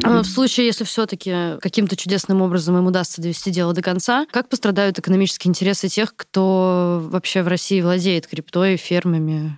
А 0.03 0.21
в 0.21 0.25
случае, 0.25 0.67
если 0.67 0.83
все-таки 0.83 1.59
каким-то 1.59 1.95
чудесным 1.95 2.41
образом 2.41 2.77
им 2.77 2.87
удастся 2.87 3.21
довести 3.21 3.51
дело 3.51 3.73
до 3.73 3.81
конца, 3.81 4.25
как 4.31 4.49
пострадают 4.49 4.99
экономические 4.99 5.49
интересы 5.49 5.87
тех, 5.87 6.15
кто 6.15 7.01
вообще 7.03 7.43
в 7.43 7.47
России 7.47 7.81
владеет 7.81 8.27
криптой, 8.27 8.77
фермами? 8.77 9.57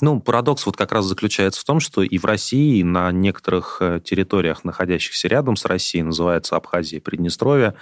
Ну, 0.00 0.20
парадокс 0.20 0.66
вот 0.66 0.76
как 0.76 0.90
раз 0.90 1.04
заключается 1.04 1.60
в 1.60 1.64
том, 1.64 1.78
что 1.78 2.02
и 2.02 2.18
в 2.18 2.24
России, 2.24 2.78
и 2.78 2.84
на 2.84 3.12
некоторых 3.12 3.78
э, 3.80 4.00
территориях, 4.02 4.64
находящихся 4.64 5.28
рядом 5.28 5.54
с 5.54 5.64
Россией, 5.64 6.02
называется 6.02 6.56
Абхазия 6.56 6.98
и 6.98 7.02
Приднестровье, 7.02 7.74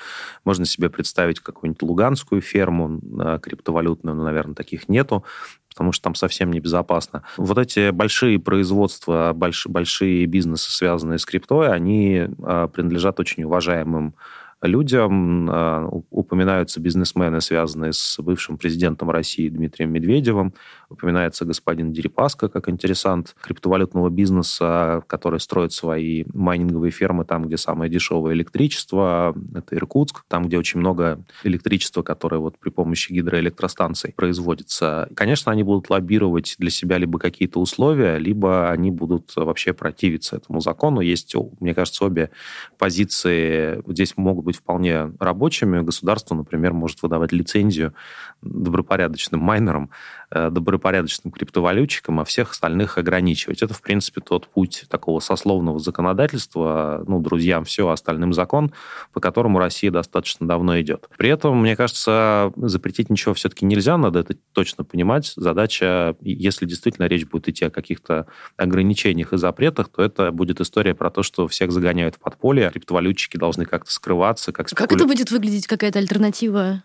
можно 0.44 0.66
себе 0.66 0.90
представить 0.90 1.40
какую-нибудь 1.40 1.82
луганскую 1.82 2.42
ферму 2.42 3.00
э, 3.20 3.38
криптовалютную, 3.40 4.14
но, 4.14 4.24
наверное, 4.24 4.54
таких 4.54 4.88
нету, 4.88 5.24
потому 5.70 5.92
что 5.92 6.04
там 6.04 6.14
совсем 6.14 6.52
небезопасно. 6.52 7.22
Вот 7.38 7.56
эти 7.56 7.90
большие 7.90 8.38
производства, 8.38 9.32
больш, 9.34 9.66
большие 9.66 10.26
бизнесы, 10.26 10.70
связанные 10.70 11.18
с 11.18 11.24
криптой, 11.24 11.72
они 11.72 12.28
э, 12.28 12.68
принадлежат 12.72 13.18
очень 13.18 13.44
уважаемым 13.44 14.14
людям. 14.62 15.48
А, 15.50 15.88
упоминаются 16.10 16.80
бизнесмены, 16.80 17.40
связанные 17.40 17.92
с 17.92 18.18
бывшим 18.20 18.58
президентом 18.58 19.10
России 19.10 19.48
Дмитрием 19.48 19.92
Медведевым. 19.92 20.54
Упоминается 20.88 21.44
господин 21.44 21.92
Дерипаска 21.92 22.48
как 22.48 22.68
интересант 22.68 23.36
криптовалютного 23.42 24.10
бизнеса, 24.10 25.02
который 25.06 25.40
строит 25.40 25.72
свои 25.72 26.24
майнинговые 26.34 26.90
фермы 26.90 27.24
там, 27.24 27.44
где 27.44 27.56
самое 27.56 27.90
дешевое 27.90 28.34
электричество. 28.34 29.34
Это 29.54 29.76
Иркутск, 29.76 30.24
там, 30.28 30.46
где 30.46 30.58
очень 30.58 30.80
много 30.80 31.24
электричества, 31.44 32.02
которое 32.02 32.38
вот 32.38 32.58
при 32.58 32.70
помощи 32.70 33.12
гидроэлектростанций 33.12 34.12
производится. 34.14 35.08
Конечно, 35.14 35.52
они 35.52 35.62
будут 35.62 35.90
лоббировать 35.90 36.56
для 36.58 36.70
себя 36.70 36.98
либо 36.98 37.18
какие-то 37.18 37.60
условия, 37.60 38.18
либо 38.18 38.70
они 38.70 38.90
будут 38.90 39.32
вообще 39.36 39.72
противиться 39.72 40.36
этому 40.36 40.60
закону. 40.60 41.00
Есть, 41.00 41.34
мне 41.60 41.74
кажется, 41.74 42.04
обе 42.04 42.30
позиции 42.78 43.82
здесь 43.86 44.16
могут 44.16 44.44
быть 44.44 44.49
быть 44.50 44.56
вполне 44.58 45.12
рабочими. 45.20 45.80
Государство, 45.80 46.34
например, 46.34 46.72
может 46.72 47.02
выдавать 47.02 47.32
лицензию 47.32 47.94
добропорядочным 48.42 49.40
майнерам, 49.40 49.90
добропорядочным 50.30 51.32
криптовалютчикам, 51.32 52.20
а 52.20 52.24
всех 52.24 52.52
остальных 52.52 52.98
ограничивать. 52.98 53.62
Это, 53.62 53.74
в 53.74 53.82
принципе, 53.82 54.20
тот 54.20 54.46
путь 54.46 54.84
такого 54.88 55.20
сословного 55.20 55.78
законодательства, 55.78 57.04
ну, 57.06 57.20
друзьям 57.20 57.64
все, 57.64 57.88
остальным 57.88 58.32
закон, 58.32 58.72
по 59.12 59.20
которому 59.20 59.58
Россия 59.58 59.90
достаточно 59.90 60.46
давно 60.46 60.80
идет. 60.80 61.08
При 61.16 61.30
этом, 61.30 61.60
мне 61.60 61.76
кажется, 61.76 62.52
запретить 62.56 63.10
ничего 63.10 63.34
все-таки 63.34 63.64
нельзя, 63.64 63.96
надо 63.96 64.20
это 64.20 64.36
точно 64.52 64.84
понимать. 64.84 65.32
Задача, 65.36 66.14
если 66.20 66.66
действительно 66.66 67.06
речь 67.06 67.26
будет 67.26 67.48
идти 67.48 67.64
о 67.64 67.70
каких-то 67.70 68.26
ограничениях 68.56 69.32
и 69.32 69.38
запретах, 69.38 69.88
то 69.88 70.02
это 70.02 70.30
будет 70.30 70.60
история 70.60 70.94
про 70.94 71.10
то, 71.10 71.22
что 71.22 71.48
всех 71.48 71.72
загоняют 71.72 72.16
в 72.16 72.18
подполье, 72.20 72.70
криптовалютчики 72.70 73.36
должны 73.36 73.64
как-то 73.64 73.92
скрываться, 73.92 74.52
как 74.52 74.68
спекуля... 74.68 74.88
Как 74.88 74.96
это 74.96 75.06
будет 75.06 75.30
выглядеть 75.30 75.66
какая-то 75.66 75.98
альтернатива? 75.98 76.82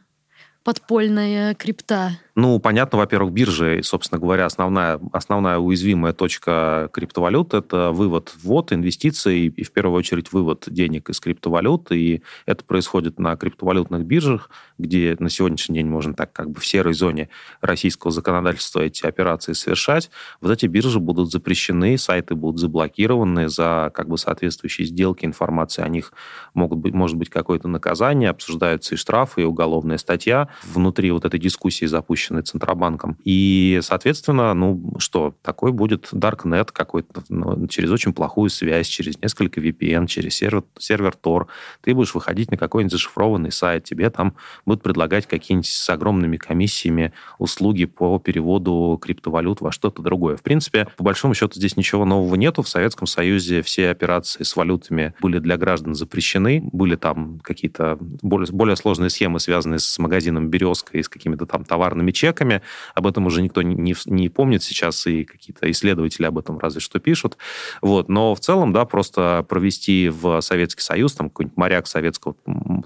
Подпольная 0.66 1.54
крипта? 1.54 2.18
Ну, 2.34 2.60
понятно, 2.60 2.98
во-первых, 2.98 3.32
биржи, 3.32 3.82
собственно 3.84 4.20
говоря, 4.20 4.46
основная, 4.46 5.00
основная 5.14 5.58
уязвимая 5.60 6.12
точка 6.12 6.90
криптовалют– 6.92 7.54
это 7.54 7.92
вывод, 7.92 8.34
ввод, 8.44 8.74
инвестиции 8.74 9.46
и, 9.46 9.64
в 9.64 9.72
первую 9.72 10.00
очередь, 10.00 10.34
вывод 10.34 10.66
денег 10.68 11.10
из 11.10 11.22
криптовалют. 11.22 11.92
И 11.92 12.24
это 12.46 12.66
происходит 12.66 13.20
на 13.20 13.38
криптовалютных 13.38 14.04
биржах, 14.06 14.50
где 14.78 15.16
на 15.20 15.30
сегодняшний 15.30 15.76
день 15.76 15.88
можно 15.88 16.14
так 16.14 16.34
как 16.34 16.50
бы 16.50 16.60
в 16.60 16.66
серой 16.66 16.94
зоне 16.94 17.30
российского 17.62 18.12
законодательства 18.12 18.82
эти 18.82 19.06
операции 19.06 19.54
совершать. 19.54 20.10
Вот 20.42 20.52
эти 20.52 20.66
биржи 20.66 21.00
будут 21.00 21.32
запрещены, 21.32 21.98
сайты 21.98 22.36
будут 22.36 22.60
заблокированы 22.60 23.48
за 23.48 23.92
как 23.94 24.10
бы 24.10 24.18
соответствующие 24.18 24.88
сделки, 24.88 25.26
информация 25.26 25.86
о 25.86 25.90
них 25.90 26.12
могут 26.54 26.80
быть, 26.80 26.94
может 26.94 27.16
быть 27.16 27.30
какое-то 27.30 27.70
наказание, 27.70 28.30
обсуждаются 28.30 28.96
и 28.96 28.98
штрафы, 28.98 29.44
и 29.44 29.46
уголовная 29.46 30.00
статья. 30.00 30.50
Внутри 30.64 31.12
вот 31.12 31.26
этой 31.26 31.40
дискуссии 31.40 31.86
запущена 31.86 32.16
запущенный 32.16 32.44
Центробанком. 32.44 33.18
И, 33.24 33.80
соответственно, 33.82 34.54
ну 34.54 34.94
что, 35.00 35.36
такой 35.42 35.72
будет 35.72 36.10
Darknet 36.14 36.70
какой-то 36.72 37.24
ну, 37.30 37.68
через 37.68 37.92
очень 37.92 38.14
плохую 38.14 38.50
связь, 38.50 38.88
через 38.88 39.20
несколько 39.22 39.60
VPN, 39.60 40.08
через 40.08 40.36
сервер, 40.36 40.64
сервер 40.78 41.16
Tor. 41.22 41.48
Ты 41.82 41.94
будешь 41.94 42.14
выходить 42.14 42.52
на 42.52 42.58
какой-нибудь 42.58 42.92
зашифрованный 42.92 43.52
сайт, 43.52 43.84
тебе 43.84 44.10
там 44.10 44.36
будут 44.66 44.84
предлагать 44.84 45.28
какие-нибудь 45.28 45.68
с 45.68 45.90
огромными 45.90 46.38
комиссиями 46.38 47.14
услуги 47.40 47.86
по 47.86 48.20
переводу 48.20 49.00
криптовалют 49.02 49.62
во 49.62 49.72
что-то 49.72 50.02
другое. 50.02 50.38
В 50.38 50.44
принципе, 50.44 50.88
по 50.98 51.04
большому 51.04 51.34
счету 51.34 51.54
здесь 51.56 51.78
ничего 51.78 52.06
нового 52.06 52.36
нету. 52.36 52.62
В 52.62 52.70
Советском 52.70 53.08
Союзе 53.08 53.62
все 53.62 53.90
операции 53.90 54.44
с 54.44 54.56
валютами 54.56 55.14
были 55.22 55.40
для 55.40 55.58
граждан 55.58 55.96
запрещены. 55.96 56.68
Были 56.72 56.96
там 56.96 57.40
какие-то 57.44 57.98
более, 58.00 58.52
более 58.52 58.76
сложные 58.76 59.10
схемы, 59.10 59.40
связанные 59.40 59.80
с 59.80 59.98
магазином 60.00 60.45
«Березка» 60.48 60.98
и 60.98 61.04
с 61.04 61.10
какими-то 61.10 61.46
там 61.46 61.64
товарными 61.64 62.12
чеками. 62.12 62.62
Об 62.94 63.08
этом 63.08 63.26
уже 63.26 63.42
никто 63.42 63.62
не, 63.62 63.76
не, 63.76 63.96
не 64.06 64.30
помнит 64.30 64.64
сейчас, 64.64 65.06
и 65.08 65.24
какие-то 65.24 65.70
исследователи 65.72 66.26
об 66.26 66.38
этом 66.38 66.60
разве 66.60 66.82
что 66.82 67.00
пишут. 67.00 67.38
Вот. 67.82 68.10
Но 68.10 68.36
в 68.36 68.40
целом, 68.40 68.74
да, 68.74 68.86
просто 68.86 69.46
провести 69.48 70.10
в 70.10 70.42
Советский 70.42 70.82
Союз, 70.82 71.14
там 71.14 71.30
какой-нибудь 71.30 71.58
моряк 71.58 71.88
советского 71.88 72.36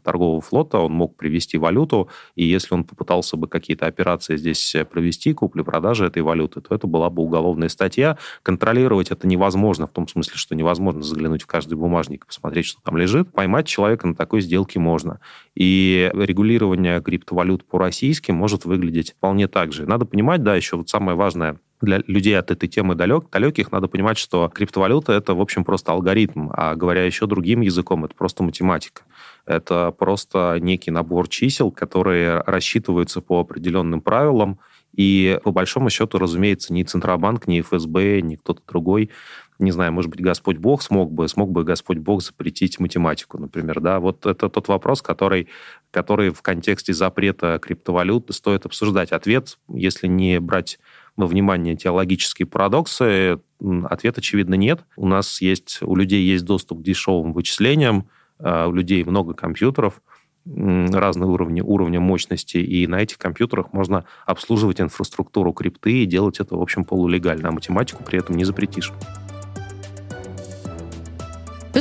торгового 0.04 0.41
флота, 0.41 0.80
он 0.80 0.93
мог 0.93 1.15
привести 1.15 1.58
валюту, 1.58 2.10
и 2.36 2.43
если 2.45 2.74
он 2.74 2.84
попытался 2.84 3.38
бы 3.38 3.48
какие-то 3.48 3.86
операции 3.86 4.38
здесь 4.38 4.76
провести, 4.91 5.34
купли-продажи 5.34 6.06
этой 6.06 6.22
валюты, 6.22 6.62
то 6.62 6.76
это 6.76 6.88
была 6.88 7.10
бы 7.10 7.24
уголовная 7.24 7.69
статья. 7.69 8.17
Контролировать 8.43 9.12
это 9.12 9.28
невозможно, 9.28 9.88
в 9.88 9.91
том 9.91 10.08
смысле, 10.08 10.36
что 10.36 10.56
невозможно 10.56 11.02
заглянуть 11.02 11.43
в 11.43 11.48
каждый 11.48 11.76
бумажник 11.76 12.24
и 12.24 12.28
посмотреть, 12.28 12.65
что 12.65 12.82
там 12.82 12.98
лежит. 12.98 13.32
Поймать 13.32 13.67
человека 13.67 14.08
на 14.08 14.15
такой 14.15 14.41
сделке 14.41 14.80
можно. 14.80 15.19
И 15.56 16.10
регулирование 16.13 17.02
криптовалют 17.02 17.48
по-российски 17.57 18.31
может 18.31 18.65
выглядеть 18.65 19.12
вполне 19.12 19.47
так 19.47 19.73
же. 19.73 19.85
Надо 19.85 20.05
понимать, 20.05 20.43
да, 20.43 20.55
еще 20.55 20.77
вот 20.77 20.89
самое 20.89 21.17
важное, 21.17 21.59
для 21.81 22.01
людей 22.07 22.38
от 22.38 22.51
этой 22.51 22.67
темы 22.67 22.95
далек, 22.95 23.29
далеких 23.31 23.71
надо 23.71 23.88
понимать, 23.88 24.17
что 24.17 24.49
криптовалюта 24.53 25.13
это, 25.13 25.33
в 25.33 25.41
общем, 25.41 25.63
просто 25.63 25.93
алгоритм, 25.93 26.49
а 26.51 26.75
говоря 26.75 27.05
еще 27.05 27.25
другим 27.25 27.62
языком, 27.62 28.05
это 28.05 28.15
просто 28.15 28.43
математика. 28.43 29.03
Это 29.45 29.91
просто 29.97 30.57
некий 30.59 30.91
набор 30.91 31.29
чисел, 31.29 31.71
которые 31.71 32.41
рассчитываются 32.45 33.21
по 33.21 33.39
определенным 33.39 34.01
правилам, 34.01 34.59
и 34.93 35.39
по 35.43 35.51
большому 35.51 35.89
счету, 35.89 36.17
разумеется, 36.17 36.73
ни 36.73 36.83
Центробанк, 36.83 37.47
ни 37.47 37.62
ФСБ, 37.62 38.21
ни 38.21 38.35
кто-то 38.35 38.62
другой 38.67 39.12
не 39.60 39.72
знаю, 39.72 39.91
может 39.91 40.10
быть, 40.10 40.22
Господь 40.22 40.58
Бог 40.58 40.82
смог 40.82 41.12
бы, 41.12 41.28
смог 41.28 41.52
бы 41.52 41.63
Господь 41.63 41.98
Бог 41.98 42.24
запретить 42.24 42.80
математику, 42.80 43.38
например, 43.38 43.82
да, 43.82 44.00
вот 44.00 44.26
это 44.26 44.50
тот 44.50 44.69
вопрос, 44.69 45.02
который, 45.02 45.50
который 45.91 46.32
в 46.32 46.41
контексте 46.41 46.93
запрета 46.93 47.60
криптовалют 47.62 48.34
стоит 48.34 48.65
обсуждать. 48.65 49.12
Ответ, 49.12 49.58
если 49.67 50.08
не 50.08 50.39
брать 50.39 50.80
во 51.17 51.28
внимание 51.28 51.76
теологические 51.76 52.45
парадоксы? 52.45 53.41
Ответ, 53.84 54.17
очевидно, 54.17 54.56
нет. 54.56 54.86
У 54.95 55.06
нас 55.06 55.41
есть, 55.41 55.80
у 55.82 55.95
людей 55.95 56.24
есть 56.24 56.45
доступ 56.45 56.80
к 56.80 56.84
дешевым 56.84 57.34
вычислениям, 57.34 58.08
а, 58.39 58.67
у 58.67 58.74
людей 58.74 59.04
много 59.04 59.34
компьютеров, 59.34 60.02
разные 60.45 61.30
уровни, 61.30 61.60
уровня 61.62 62.00
мощности, 62.00 62.58
и 62.58 62.88
на 62.88 63.02
этих 63.02 63.17
компьютерах 63.17 63.74
можно 63.74 64.06
обслуживать 64.26 64.80
инфраструктуру 64.80 65.52
крипты 65.52 66.04
и 66.04 66.06
делать 66.06 66.39
это, 66.39 66.56
в 66.56 66.62
общем, 66.62 66.86
полулегально, 66.86 67.50
а 67.50 67.52
математику 67.52 68.04
при 68.04 68.19
этом 68.19 68.36
не 68.36 68.45
запретишь. 68.45 68.93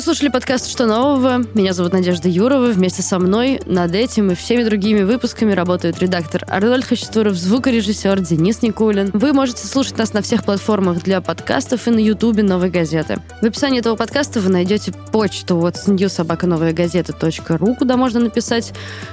Слушали 0.09 0.31
подкаст 0.31 0.71
«Что 0.71 0.87
нового?». 0.87 1.44
Меня 1.53 1.75
зовут 1.75 1.92
Надежда 1.92 2.31
Юрова. 2.31 2.68
Вместе 2.68 3.03
со 3.03 3.18
мной 3.18 3.61
над 3.66 3.94
этим 3.94 4.31
и 4.31 4.35
всеми 4.35 4.64
другими 4.64 5.03
выпусками 5.03 5.53
работают 5.53 5.99
редактор 5.99 6.47
Арнольд 6.49 6.87
Хачатуров, 6.87 7.37
звукорежиссер 7.37 8.18
Денис 8.21 8.62
Никулин. 8.62 9.11
Вы 9.12 9.35
можете 9.35 9.66
слушать 9.66 9.99
нас 9.99 10.14
на 10.14 10.23
всех 10.23 10.44
платформах 10.44 11.03
для 11.03 11.21
подкастов 11.21 11.87
и 11.87 11.90
на 11.90 11.99
ютубе 11.99 12.42
«Новой 12.42 12.71
газеты». 12.71 13.18
В 13.42 13.44
описании 13.44 13.81
этого 13.81 13.97
подкаста 13.97 14.40
вы 14.40 14.49
найдете 14.49 14.94
почту 15.12 15.59
вот 15.59 15.75
newsobakanovayagazeta.ru, 15.75 17.77
куда 17.77 17.99
можно 17.99 18.21
написать 18.21 18.73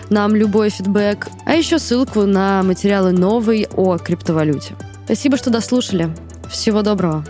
нам 0.10 0.34
любой 0.34 0.70
фидбэк, 0.70 1.28
а 1.46 1.56
еще 1.56 1.78
ссылку 1.78 2.22
на 2.22 2.64
материалы 2.64 3.12
новой 3.12 3.68
о 3.76 3.98
криптовалюте. 3.98 4.76
Спасибо, 5.04 5.36
что 5.36 5.50
дослушали. 5.50 6.16
Всего 6.50 6.84
доброго. 6.84 7.26